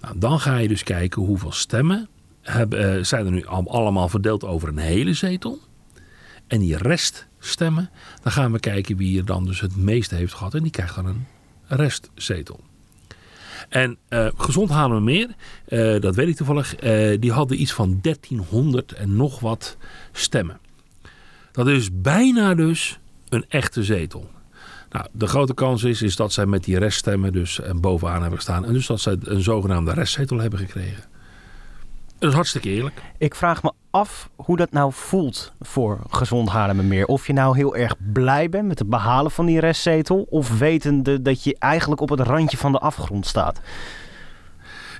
[0.00, 2.08] Nou, dan ga je dus kijken hoeveel stemmen
[2.40, 5.58] hebben, eh, zijn er nu al- allemaal verdeeld over een hele zetel.
[6.46, 7.90] En die reststemmen,
[8.22, 10.54] dan gaan we kijken wie er dan dus het meeste heeft gehad.
[10.54, 11.26] En die krijgt dan een
[11.66, 12.60] restzetel.
[13.68, 15.28] En eh, Gezond halen we meer,
[16.00, 16.74] dat weet ik toevallig,
[17.20, 19.76] die hadden iets van 1300 en nog wat
[20.12, 20.58] stemmen.
[21.52, 24.30] Dat is bijna dus een echte zetel.
[24.90, 28.36] Nou, de grote kans is, is dat zij met die reststemmen dus eh, bovenaan hebben
[28.36, 28.64] gestaan.
[28.64, 31.04] En dus dat zij een zogenaamde restzetel hebben gekregen.
[32.18, 33.02] Dat is hartstikke eerlijk.
[33.18, 37.06] Ik vraag me af hoe dat nou voelt voor Gezond Haarlemmermeer.
[37.06, 40.26] Of je nou heel erg blij bent met het behalen van die restzetel...
[40.30, 43.60] of wetende dat je eigenlijk op het randje van de afgrond staat.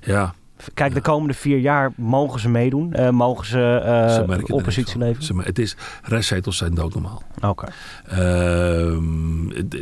[0.00, 0.34] Ja,
[0.74, 2.92] Kijk, de komende vier jaar mogen ze meedoen.
[2.96, 5.22] Uh, mogen ze, uh, ze oppositie leveren?
[5.22, 7.22] Ze, het is, restzetels zijn doodnormaal.
[7.36, 7.46] Oké.
[7.46, 7.70] Okay.
[8.18, 8.96] Uh,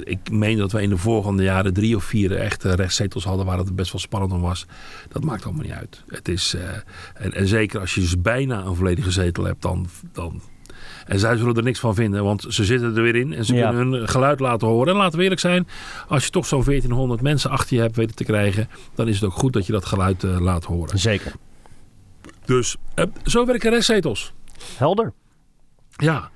[0.04, 3.58] ik meen dat we in de volgende jaren drie of vier echte restzetels hadden waar
[3.58, 4.66] het best wel spannend om was.
[5.08, 6.02] Dat maakt allemaal niet uit.
[6.08, 6.62] Het is, uh,
[7.14, 10.40] en, en, zeker als je dus bijna een volledige zetel hebt, dan, dan
[11.08, 13.54] en zij zullen er niks van vinden, want ze zitten er weer in en ze
[13.54, 13.68] Ja.
[13.70, 14.92] kunnen hun geluid laten horen.
[14.92, 15.68] En laten we eerlijk zijn,
[16.08, 19.24] als je toch zo'n 1400 mensen achter je hebt weten te krijgen, dan is het
[19.24, 20.98] ook goed dat je dat geluid eh, laat horen.
[20.98, 21.32] Zeker.
[22.44, 24.32] Dus eh, zo werken restzetels.
[24.76, 25.12] Helder.
[25.96, 26.30] Ja.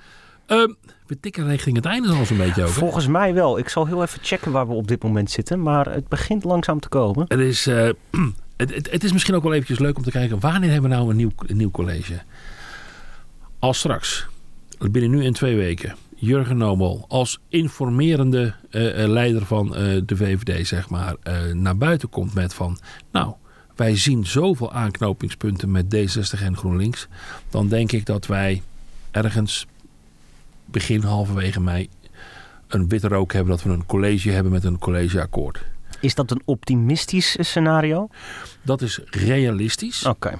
[0.46, 0.68] Ehm,
[1.06, 2.68] we tikken richting het einde al zo'n beetje hè?
[2.68, 3.58] Volgens mij wel.
[3.58, 5.62] Ik zal heel even checken waar we op dit moment zitten.
[5.62, 7.24] Maar het begint langzaam te komen.
[7.28, 7.88] Het is, eh,
[8.56, 10.96] het, het, het is misschien ook wel eventjes leuk om te kijken, wanneer hebben we
[10.96, 12.20] nou een nieuw, een nieuw college?
[13.58, 14.26] Als straks,
[14.90, 20.16] binnen nu en twee weken, Jurgen Nobel als informerende eh, eh, leider van eh, de
[20.16, 21.16] VVD, zeg maar,
[21.52, 22.78] naar buiten komt met van,
[23.12, 23.32] nou,
[23.76, 27.08] wij zien zoveel aanknopingspunten met D60 en GroenLinks,
[27.50, 28.62] dan denk ik dat wij
[29.10, 29.66] ergens
[30.64, 31.88] begin halverwege mei
[32.68, 35.64] een witte rook hebben, dat we een college hebben met een collegeakkoord.
[36.00, 38.08] Is dat een optimistisch scenario?
[38.62, 40.04] Dat is realistisch.
[40.04, 40.38] Oké.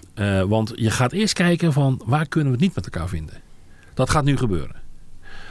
[0.48, 3.51] Want je gaat eerst kijken van waar kunnen we het niet met elkaar vinden.
[3.94, 4.76] Dat gaat nu gebeuren.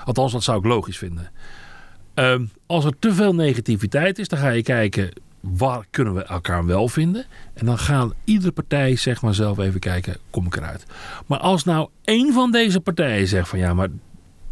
[0.06, 1.32] Althans, dat zou ik logisch vinden.
[2.16, 2.36] Uh,
[2.66, 6.88] als er te veel negativiteit is, dan ga je kijken waar kunnen we elkaar wel
[6.88, 7.26] vinden.
[7.54, 10.86] En dan gaan iedere partij zeg maar zelf even kijken, kom ik eruit.
[11.26, 13.90] Maar als nou één van deze partijen zegt van ja, maar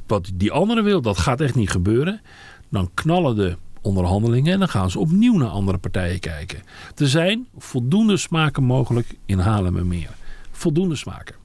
[0.07, 2.21] wat die andere wil, dat gaat echt niet gebeuren.
[2.69, 6.59] Dan knallen de onderhandelingen en dan gaan ze opnieuw naar andere partijen kijken.
[6.95, 10.09] Er zijn voldoende smaken mogelijk in Meer.
[10.51, 11.35] Voldoende smaken.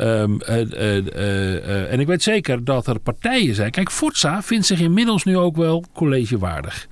[0.00, 3.70] Um, uh, uh, uh, en ik weet zeker dat er partijen zijn.
[3.70, 6.86] Kijk, Forza vindt zich inmiddels nu ook wel collegewaardig.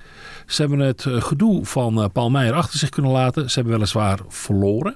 [0.45, 3.49] Ze hebben het gedoe van Paul Meijer achter zich kunnen laten.
[3.49, 4.95] Ze hebben weliswaar verloren.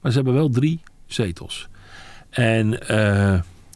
[0.00, 1.68] Maar ze hebben wel drie zetels.
[2.30, 2.78] En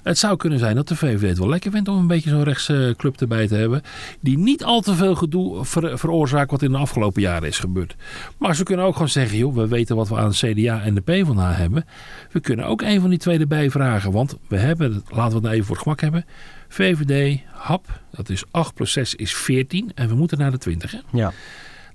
[0.02, 2.42] het zou kunnen zijn dat de VVD het wel lekker vindt om een beetje zo'n
[2.42, 3.82] rechtse club erbij te hebben.
[4.20, 7.96] Die niet al te veel gedoe ver, veroorzaakt wat in de afgelopen jaren is gebeurd.
[8.38, 10.94] Maar ze kunnen ook gewoon zeggen, joh, we weten wat we aan de CDA en
[10.94, 11.84] de PvdA hebben.
[12.30, 14.12] We kunnen ook een van die twee erbij vragen.
[14.12, 16.24] Want we hebben, laten we het nou even voor het gemak hebben.
[16.68, 19.90] VVD, HAP, dat is 8 plus 6 is 14.
[19.94, 20.92] En we moeten naar de 20.
[20.92, 20.98] Hè?
[21.10, 21.32] Ja.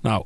[0.00, 0.24] Nou,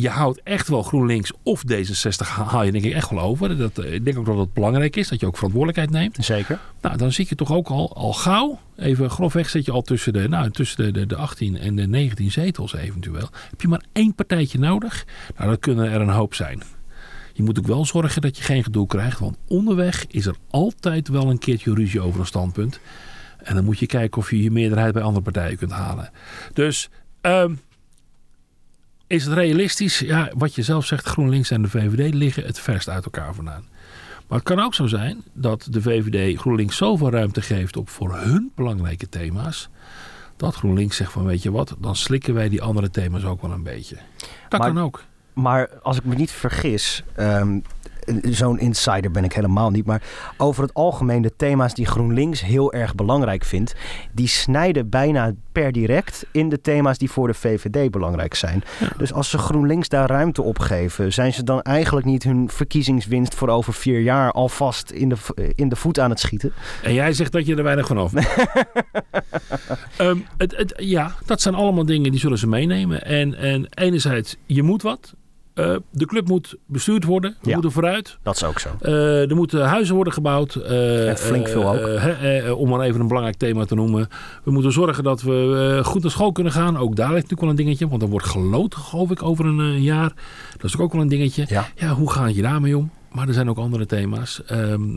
[0.00, 3.56] je houdt echt wel GroenLinks of D66 haal je denk ik echt wel over.
[3.56, 6.24] Dat, ik denk ook dat het belangrijk is dat je ook verantwoordelijkheid neemt.
[6.24, 6.58] Zeker.
[6.80, 10.12] Nou, dan zit je toch ook al, al gauw, even grofweg zit je al tussen,
[10.12, 13.28] de, nou, tussen de, de, de 18 en de 19 zetels eventueel.
[13.50, 15.06] Heb je maar één partijtje nodig?
[15.36, 16.62] Nou, dat kunnen er een hoop zijn.
[17.32, 21.08] Je moet ook wel zorgen dat je geen gedoe krijgt, want onderweg is er altijd
[21.08, 22.80] wel een keertje ruzie over een standpunt.
[23.38, 26.10] En dan moet je kijken of je je meerderheid bij andere partijen kunt halen.
[26.52, 26.88] Dus...
[27.22, 27.60] Um,
[29.06, 29.98] is het realistisch?
[29.98, 33.64] Ja, wat je zelf zegt, GroenLinks en de VVD liggen het verst uit elkaar vandaan.
[34.28, 38.16] Maar het kan ook zo zijn dat de VVD GroenLinks zoveel ruimte geeft op voor
[38.16, 39.68] hun belangrijke thema's.
[40.36, 43.50] Dat GroenLinks zegt van weet je wat, dan slikken wij die andere thema's ook wel
[43.50, 43.96] een beetje.
[44.48, 45.04] Dat maar, kan ook.
[45.32, 47.62] Maar als ik me niet vergis, um,
[48.22, 49.86] zo'n insider ben ik helemaal niet.
[49.86, 50.02] Maar
[50.36, 53.74] over het algemeen de thema's die GroenLinks heel erg belangrijk vindt,
[54.12, 58.62] die snijden bijna per direct in de thema's die voor de VVD belangrijk zijn.
[58.80, 58.88] Ja.
[58.96, 63.34] Dus als ze GroenLinks daar ruimte op geven, zijn ze dan eigenlijk niet hun verkiezingswinst
[63.34, 66.52] voor over vier jaar alvast in de, in de voet aan het schieten?
[66.82, 68.12] En jij zegt dat je er weinig van af
[70.00, 73.04] um, het, het, Ja, dat zijn allemaal dingen die zullen ze meenemen.
[73.04, 75.14] En, en enerzijds, je moet wat.
[75.56, 77.36] Uh, de club moet bestuurd worden.
[77.40, 78.18] We ja, moeten vooruit.
[78.22, 78.68] Dat is ook zo.
[78.82, 80.54] Uh, er moeten huizen worden gebouwd.
[80.54, 82.58] Uh, en flink veel ook.
[82.58, 84.08] om maar even een belangrijk thema te noemen.
[84.44, 86.76] We moeten zorgen dat we goed naar school kunnen gaan.
[86.76, 87.88] Ook daar ligt natuurlijk wel een dingetje.
[87.88, 90.12] Want er wordt geloot, geloof ik, over een jaar.
[90.56, 91.44] Dat is ook wel een dingetje.
[91.48, 91.68] Ja.
[91.76, 92.90] ja, hoe ga je daarmee om?
[93.12, 94.42] Maar er zijn ook andere thema's.
[94.50, 94.96] Um,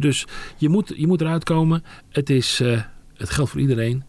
[0.00, 0.26] dus
[0.56, 1.84] je moet, je moet eruit komen.
[2.08, 2.62] Het, is,
[3.16, 4.04] het geldt voor iedereen.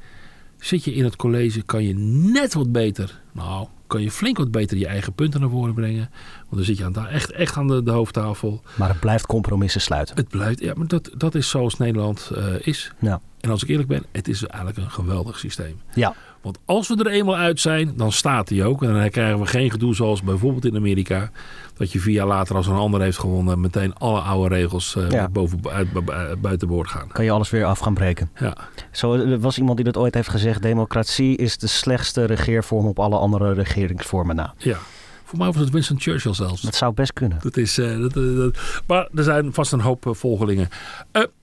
[0.58, 1.94] Zit je in het college, kan je
[2.32, 3.22] net wat beter.
[3.32, 6.10] Nou, kan je flink wat beter je eigen punten naar voren brengen.
[6.38, 8.62] Want dan zit je aan echt, echt aan de, de, hoofdtafel.
[8.76, 10.16] Maar het blijft compromissen sluiten.
[10.16, 12.92] Het blijft, ja, maar dat, dat is zoals Nederland uh, is.
[13.00, 13.22] Ja.
[13.40, 15.82] En als ik eerlijk ben, het is eigenlijk een geweldig systeem.
[15.94, 16.16] Ja.
[16.42, 18.84] Want als we er eenmaal uit zijn, dan staat hij ook.
[18.84, 21.32] En dan krijgen we geen gedoe zoals bijvoorbeeld in Amerika.
[21.74, 25.10] Dat je vier jaar later, als een ander heeft gewonnen, meteen alle oude regels uh,
[25.10, 25.30] Ja.
[25.30, 27.08] boven, uit, bu- buiten boord gaan.
[27.08, 28.30] Kan je alles weer af gaan breken.
[28.40, 28.56] Ja.
[28.92, 30.62] Zo, er was iemand die dat ooit heeft gezegd.
[30.62, 34.54] Democratie is de slechtste regeervorm op alle andere regeringsvormen na.
[34.58, 34.78] ja.
[35.24, 36.62] Voor mij was het Winston Churchill zelfs.
[36.62, 37.38] Dat zou best kunnen.
[37.42, 38.58] Dat is, uh, dat, uh, dat,
[38.88, 40.70] maar er zijn vast een hoop volgelingen.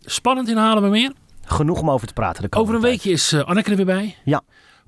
[0.05, 1.13] spannend in Halen we meer.
[1.47, 2.51] Genoeg om over te praten.
[2.51, 2.93] De Over een tijd.
[2.93, 4.17] weekje is Anneke er weer bij.
[4.25, 4.43] Ja.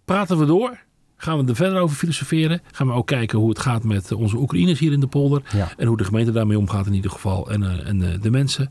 [0.07, 0.79] Praten we door.
[1.17, 2.61] gaan we er verder over filosoferen.
[2.73, 5.43] Gaan we ook kijken hoe het gaat met eh, onze Oekraïners hier in de polder.
[5.53, 5.73] Ja.
[5.77, 7.51] En hoe de gemeente daarmee omgaat in ieder geval.
[7.51, 8.69] En, eh, en eh, de mensen.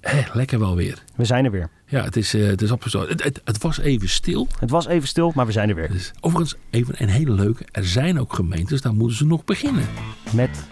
[0.00, 1.02] Hé, lekker wel weer.
[1.16, 1.70] We zijn er weer.
[1.86, 3.08] Ja, het is, het is absoluut.
[3.08, 4.48] Het, het, het was even stil.
[4.58, 5.90] Het was even stil, maar we zijn er weer.
[5.90, 7.64] Dus, overigens, even een hele leuke.
[7.70, 9.86] Er zijn ook gemeentes, daar moeten ze nog beginnen.
[10.32, 10.66] Met...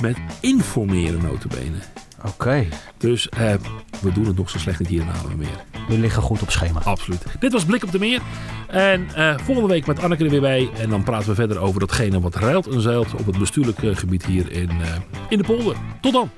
[0.00, 1.78] Met informeren notabene.
[2.26, 2.66] Oké,
[2.98, 3.54] Dus eh,
[4.00, 5.64] we doen het nog zo slecht niet hier in Haarlemmermeer.
[5.88, 6.80] we liggen goed op schema.
[6.80, 7.24] Absoluut.
[7.38, 8.20] Dit was Blik op de Meer.
[8.68, 10.70] En eh, volgende week met Anneke er weer bij.
[10.78, 13.96] En dan praten we verder over datgene wat ruilt en zeilt op het bestuurlijk eh,
[13.96, 14.70] gebied hier in,
[15.28, 15.76] in de polder.
[16.00, 16.30] Tot dan.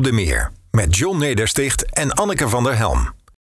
[0.00, 3.19] Op de Meer met John Nedersticht en Anneke van der Helm.